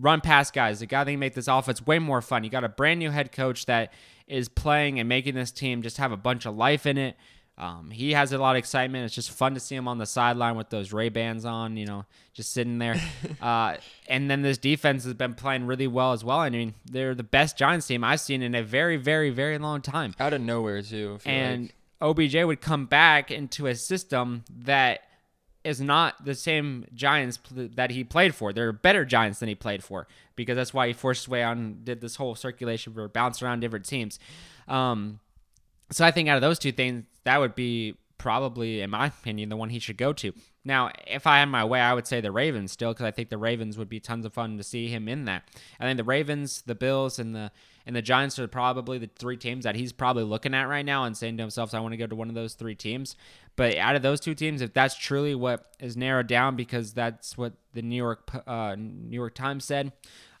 run 0.00 0.20
past 0.20 0.54
guys, 0.54 0.82
a 0.82 0.86
guy 0.86 1.04
that 1.04 1.10
can 1.10 1.20
make 1.20 1.34
this 1.34 1.48
offense 1.48 1.86
way 1.86 1.98
more 1.98 2.22
fun. 2.22 2.44
You 2.44 2.50
got 2.50 2.64
a 2.64 2.68
brand 2.68 2.98
new 2.98 3.10
head 3.10 3.30
coach 3.30 3.66
that 3.66 3.92
is 4.26 4.48
playing 4.48 4.98
and 4.98 5.08
making 5.08 5.34
this 5.34 5.52
team 5.52 5.82
just 5.82 5.98
have 5.98 6.12
a 6.12 6.16
bunch 6.16 6.46
of 6.46 6.56
life 6.56 6.86
in 6.86 6.96
it. 6.96 7.16
Um, 7.56 7.90
he 7.90 8.12
has 8.12 8.32
a 8.32 8.38
lot 8.38 8.56
of 8.56 8.58
excitement. 8.58 9.04
It's 9.04 9.14
just 9.14 9.30
fun 9.30 9.54
to 9.54 9.60
see 9.60 9.76
him 9.76 9.86
on 9.86 9.98
the 9.98 10.06
sideline 10.06 10.56
with 10.56 10.70
those 10.70 10.92
Ray 10.92 11.08
Bans 11.08 11.44
on, 11.44 11.76
you 11.76 11.86
know, 11.86 12.04
just 12.32 12.52
sitting 12.52 12.78
there. 12.78 13.00
uh, 13.42 13.76
and 14.08 14.28
then 14.28 14.42
this 14.42 14.58
defense 14.58 15.04
has 15.04 15.14
been 15.14 15.34
playing 15.34 15.66
really 15.66 15.86
well 15.86 16.12
as 16.12 16.24
well. 16.24 16.38
I 16.38 16.50
mean, 16.50 16.74
they're 16.84 17.14
the 17.14 17.22
best 17.22 17.56
Giants 17.56 17.86
team 17.86 18.02
I've 18.02 18.20
seen 18.20 18.42
in 18.42 18.54
a 18.54 18.62
very, 18.62 18.96
very, 18.96 19.30
very 19.30 19.58
long 19.58 19.82
time. 19.82 20.14
Out 20.18 20.32
of 20.32 20.40
nowhere 20.40 20.82
too. 20.82 21.18
And 21.24 21.70
like. 22.00 22.18
OBJ 22.18 22.34
would 22.42 22.60
come 22.60 22.86
back 22.86 23.30
into 23.30 23.66
a 23.66 23.76
system 23.76 24.44
that 24.50 25.02
is 25.62 25.80
not 25.80 26.24
the 26.24 26.34
same 26.34 26.86
Giants 26.92 27.38
that 27.52 27.90
he 27.90 28.02
played 28.04 28.34
for. 28.34 28.52
They're 28.52 28.72
better 28.72 29.04
Giants 29.04 29.38
than 29.38 29.48
he 29.48 29.54
played 29.54 29.82
for 29.82 30.08
because 30.36 30.56
that's 30.56 30.74
why 30.74 30.88
he 30.88 30.92
forced 30.92 31.22
his 31.22 31.28
way 31.28 31.42
on, 31.42 31.80
did 31.84 32.00
this 32.00 32.16
whole 32.16 32.34
circulation 32.34 32.92
for 32.92 33.08
bounce 33.08 33.42
around 33.42 33.60
different 33.60 33.86
teams. 33.86 34.18
Um, 34.68 35.20
so 35.94 36.04
I 36.04 36.10
think 36.10 36.28
out 36.28 36.36
of 36.36 36.42
those 36.42 36.58
two 36.58 36.72
things, 36.72 37.04
that 37.24 37.38
would 37.38 37.54
be 37.54 37.96
probably, 38.18 38.80
in 38.80 38.90
my 38.90 39.06
opinion, 39.06 39.48
the 39.48 39.56
one 39.56 39.70
he 39.70 39.78
should 39.78 39.96
go 39.96 40.12
to. 40.14 40.32
Now, 40.64 40.90
if 41.06 41.26
I 41.26 41.40
had 41.40 41.46
my 41.46 41.64
way, 41.64 41.80
I 41.80 41.92
would 41.92 42.06
say 42.06 42.20
the 42.20 42.32
Ravens 42.32 42.72
still, 42.72 42.92
because 42.92 43.04
I 43.04 43.10
think 43.10 43.28
the 43.28 43.38
Ravens 43.38 43.76
would 43.76 43.88
be 43.88 44.00
tons 44.00 44.24
of 44.24 44.32
fun 44.32 44.56
to 44.56 44.62
see 44.62 44.88
him 44.88 45.08
in 45.08 45.26
that. 45.26 45.46
I 45.78 45.84
think 45.84 45.98
the 45.98 46.04
Ravens, 46.04 46.62
the 46.62 46.74
Bills, 46.74 47.18
and 47.18 47.34
the 47.34 47.50
and 47.86 47.94
the 47.94 48.00
Giants 48.00 48.38
are 48.38 48.48
probably 48.48 48.96
the 48.96 49.10
three 49.14 49.36
teams 49.36 49.64
that 49.64 49.76
he's 49.76 49.92
probably 49.92 50.22
looking 50.22 50.54
at 50.54 50.70
right 50.70 50.86
now 50.86 51.04
and 51.04 51.14
saying 51.14 51.36
to 51.36 51.42
himself, 51.42 51.74
"I 51.74 51.80
want 51.80 51.92
to 51.92 51.98
go 51.98 52.06
to 52.06 52.16
one 52.16 52.30
of 52.30 52.34
those 52.34 52.54
three 52.54 52.74
teams." 52.74 53.14
But 53.56 53.76
out 53.76 53.94
of 53.94 54.00
those 54.00 54.20
two 54.20 54.34
teams, 54.34 54.62
if 54.62 54.72
that's 54.72 54.96
truly 54.96 55.34
what 55.34 55.66
is 55.78 55.94
narrowed 55.96 56.26
down, 56.26 56.56
because 56.56 56.94
that's 56.94 57.36
what 57.36 57.52
the 57.74 57.82
New 57.82 57.96
York 57.96 58.30
uh, 58.46 58.74
New 58.78 59.16
York 59.16 59.34
Times 59.34 59.66
said, 59.66 59.92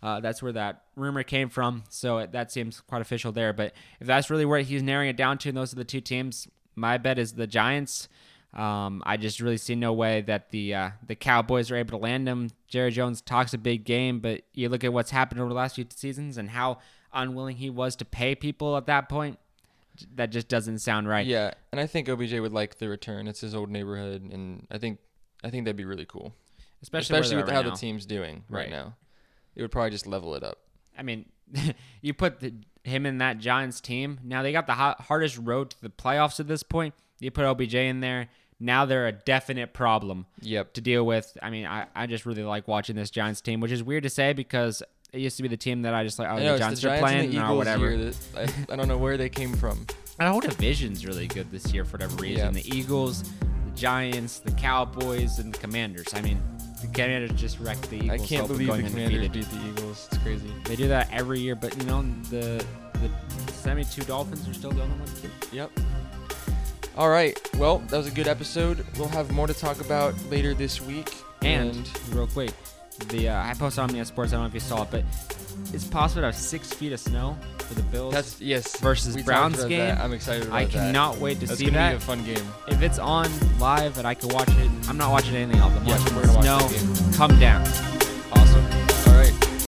uh, 0.04 0.20
that's 0.20 0.42
where 0.42 0.52
that 0.52 0.82
rumor 0.96 1.22
came 1.24 1.48
from. 1.48 1.82
So 1.88 2.18
it, 2.18 2.32
that 2.32 2.52
seems 2.52 2.80
quite 2.82 3.02
official 3.02 3.32
there. 3.32 3.52
But 3.52 3.72
if 4.00 4.06
that's 4.06 4.28
really 4.30 4.44
where 4.44 4.60
he's 4.60 4.82
narrowing 4.82 5.08
it 5.08 5.16
down 5.16 5.38
to, 5.38 5.48
and 5.48 5.56
those 5.58 5.72
are 5.72 5.76
the 5.76 5.84
two 5.84 6.00
teams, 6.00 6.46
my 6.76 6.98
bet 6.98 7.18
is 7.18 7.32
the 7.32 7.46
Giants. 7.46 8.08
Um, 8.52 9.02
I 9.04 9.16
just 9.16 9.40
really 9.40 9.56
see 9.56 9.74
no 9.74 9.92
way 9.92 10.20
that 10.20 10.50
the 10.50 10.74
uh, 10.74 10.90
the 11.04 11.16
Cowboys 11.16 11.70
are 11.72 11.76
able 11.76 11.98
to 11.98 12.04
land 12.04 12.28
him. 12.28 12.50
Jerry 12.68 12.92
Jones 12.92 13.20
talks 13.20 13.52
a 13.54 13.58
big 13.58 13.84
game, 13.84 14.20
but 14.20 14.42
you 14.52 14.68
look 14.68 14.84
at 14.84 14.92
what's 14.92 15.10
happened 15.10 15.40
over 15.40 15.48
the 15.48 15.56
last 15.56 15.74
few 15.74 15.86
seasons 15.92 16.38
and 16.38 16.50
how 16.50 16.78
unwilling 17.12 17.56
he 17.56 17.70
was 17.70 17.96
to 17.96 18.04
pay 18.04 18.34
people 18.36 18.76
at 18.76 18.86
that 18.86 19.08
point. 19.08 19.38
that 20.16 20.30
just 20.30 20.48
doesn't 20.48 20.78
sound 20.80 21.08
right. 21.08 21.26
Yeah, 21.26 21.52
and 21.72 21.80
I 21.80 21.86
think 21.86 22.08
OBJ 22.08 22.34
would 22.34 22.52
like 22.52 22.78
the 22.78 22.88
return. 22.88 23.26
It's 23.26 23.40
his 23.40 23.54
old 23.54 23.70
neighborhood, 23.70 24.22
and 24.22 24.66
I 24.70 24.78
think 24.78 24.98
I 25.42 25.50
think 25.50 25.64
that'd 25.64 25.76
be 25.76 25.84
really 25.84 26.06
cool, 26.06 26.32
especially, 26.82 27.16
especially 27.16 27.36
with 27.36 27.46
with 27.46 27.54
how 27.54 27.62
right 27.62 27.70
the 27.72 27.76
team's 27.76 28.06
doing 28.06 28.44
right, 28.48 28.62
Right. 28.62 28.70
now. 28.70 28.94
It 29.56 29.62
would 29.62 29.70
probably 29.72 29.90
just 29.90 30.06
level 30.06 30.34
it 30.34 30.42
up. 30.42 30.58
I 30.98 31.02
mean, 31.02 31.26
you 32.02 32.14
put 32.14 32.40
the, 32.40 32.54
him 32.82 33.06
in 33.06 33.18
that 33.18 33.38
Giants 33.38 33.80
team. 33.80 34.20
Now 34.24 34.42
they 34.42 34.52
got 34.52 34.66
the 34.66 34.74
hot, 34.74 35.00
hardest 35.02 35.38
road 35.38 35.70
to 35.70 35.82
the 35.82 35.90
playoffs 35.90 36.40
at 36.40 36.48
this 36.48 36.62
point. 36.62 36.94
You 37.20 37.30
put 37.30 37.44
OBJ 37.44 37.74
in 37.74 38.00
there. 38.00 38.28
Now 38.60 38.84
they're 38.86 39.06
a 39.06 39.12
definite 39.12 39.72
problem 39.72 40.26
Yep. 40.40 40.74
to 40.74 40.80
deal 40.80 41.04
with. 41.04 41.36
I 41.42 41.50
mean, 41.50 41.66
I, 41.66 41.86
I 41.94 42.06
just 42.06 42.24
really 42.24 42.44
like 42.44 42.68
watching 42.68 42.96
this 42.96 43.10
Giants 43.10 43.40
team, 43.40 43.60
which 43.60 43.72
is 43.72 43.82
weird 43.82 44.04
to 44.04 44.10
say 44.10 44.32
because 44.32 44.82
it 45.12 45.20
used 45.20 45.36
to 45.36 45.42
be 45.42 45.48
the 45.48 45.56
team 45.56 45.82
that 45.82 45.94
I 45.94 46.04
just 46.04 46.18
like. 46.18 46.28
Oh, 46.28 46.36
I 46.36 46.40
the 46.40 46.58
Giants, 46.58 46.80
the 46.80 46.88
are 46.88 46.90
Giants 46.98 47.02
playing 47.12 47.36
and 47.36 47.48
or 47.50 47.56
whatever. 47.56 47.96
that 47.96 48.16
I, 48.36 48.72
I 48.72 48.76
don't 48.76 48.88
know 48.88 48.98
where 48.98 49.16
they 49.16 49.28
came 49.28 49.54
from. 49.54 49.86
I 50.18 50.24
know 50.24 50.28
the 50.28 50.32
whole 50.32 50.40
division's 50.40 51.04
really 51.04 51.26
good 51.26 51.50
this 51.50 51.72
year 51.72 51.84
for 51.84 51.92
whatever 51.92 52.16
reason. 52.16 52.54
Yeah. 52.54 52.62
The 52.62 52.76
Eagles, 52.76 53.22
the 53.22 53.70
Giants, 53.74 54.38
the 54.38 54.52
Cowboys, 54.52 55.38
and 55.40 55.52
the 55.52 55.58
Commanders. 55.58 56.06
I 56.14 56.20
mean, 56.20 56.40
the 56.86 56.92
Commanders 56.92 57.32
just 57.40 57.58
wrecked 57.60 57.88
the 57.90 57.96
Eagles. 57.96 58.22
I 58.22 58.26
can't 58.26 58.48
believe 58.48 58.68
the 58.68 58.82
Commanders 58.82 59.28
beat 59.28 59.50
the 59.50 59.68
Eagles. 59.68 60.08
It's 60.10 60.22
crazy. 60.22 60.52
They 60.64 60.76
do 60.76 60.88
that 60.88 61.08
every 61.12 61.40
year, 61.40 61.54
but 61.54 61.76
you 61.76 61.84
know 61.84 62.04
the 62.30 62.64
the 62.94 63.10
seventy-two 63.52 64.02
Dolphins 64.02 64.48
are 64.48 64.54
still 64.54 64.70
the 64.70 64.82
only 64.82 64.98
ones. 64.98 65.26
Yep. 65.52 65.70
All 66.96 67.10
right. 67.10 67.38
Well, 67.58 67.78
that 67.78 67.96
was 67.96 68.06
a 68.06 68.10
good 68.10 68.28
episode. 68.28 68.84
We'll 68.96 69.08
have 69.08 69.30
more 69.32 69.46
to 69.46 69.54
talk 69.54 69.80
about 69.80 70.14
later 70.30 70.54
this 70.54 70.80
week. 70.80 71.12
And, 71.42 71.88
real 72.10 72.26
quick, 72.26 72.52
the 73.08 73.28
uh, 73.28 73.42
I 73.42 73.54
post 73.54 73.78
on 73.78 73.90
the 73.90 74.02
Sports. 74.04 74.32
I 74.32 74.36
don't 74.36 74.44
know 74.44 74.48
if 74.48 74.54
you 74.54 74.60
saw 74.60 74.84
it, 74.84 74.88
but 74.90 75.04
it's 75.72 75.84
possible 75.84 76.22
to 76.22 76.26
have 76.26 76.36
six 76.36 76.72
feet 76.72 76.92
of 76.92 77.00
snow 77.00 77.36
for 77.58 77.74
the 77.74 77.82
Bills. 77.84 78.12
that's 78.12 78.40
yes 78.40 78.78
versus 78.80 79.14
we 79.16 79.22
Browns 79.22 79.64
game. 79.64 79.78
that. 79.80 79.98
I'm 79.98 80.12
excited 80.12 80.46
about 80.46 80.56
I 80.56 80.64
that. 80.64 80.72
cannot 80.72 81.18
wait 81.18 81.40
to 81.40 81.46
That's 81.46 81.58
see 81.58 81.66
gonna 81.70 81.90
be 81.90 81.96
a 81.96 82.00
fun 82.00 82.24
game. 82.24 82.46
if 82.68 82.82
it's 82.82 82.98
on 82.98 83.28
live 83.58 83.98
and 83.98 84.06
I 84.06 84.14
can 84.14 84.28
watch 84.30 84.48
it, 84.50 84.70
I'm 84.88 84.96
not 84.96 85.10
watching 85.10 85.34
anything 85.34 85.60
else. 85.60 85.72
I'm 85.74 85.86
Yes, 85.86 86.00
watching 86.00 86.16
we're 86.16 86.22
the 86.22 86.26
gonna 86.34 86.38
watch 86.58 86.60
snow 86.62 86.68
that 86.68 87.04
game. 87.04 87.12
come 87.14 87.38
down. 87.40 87.93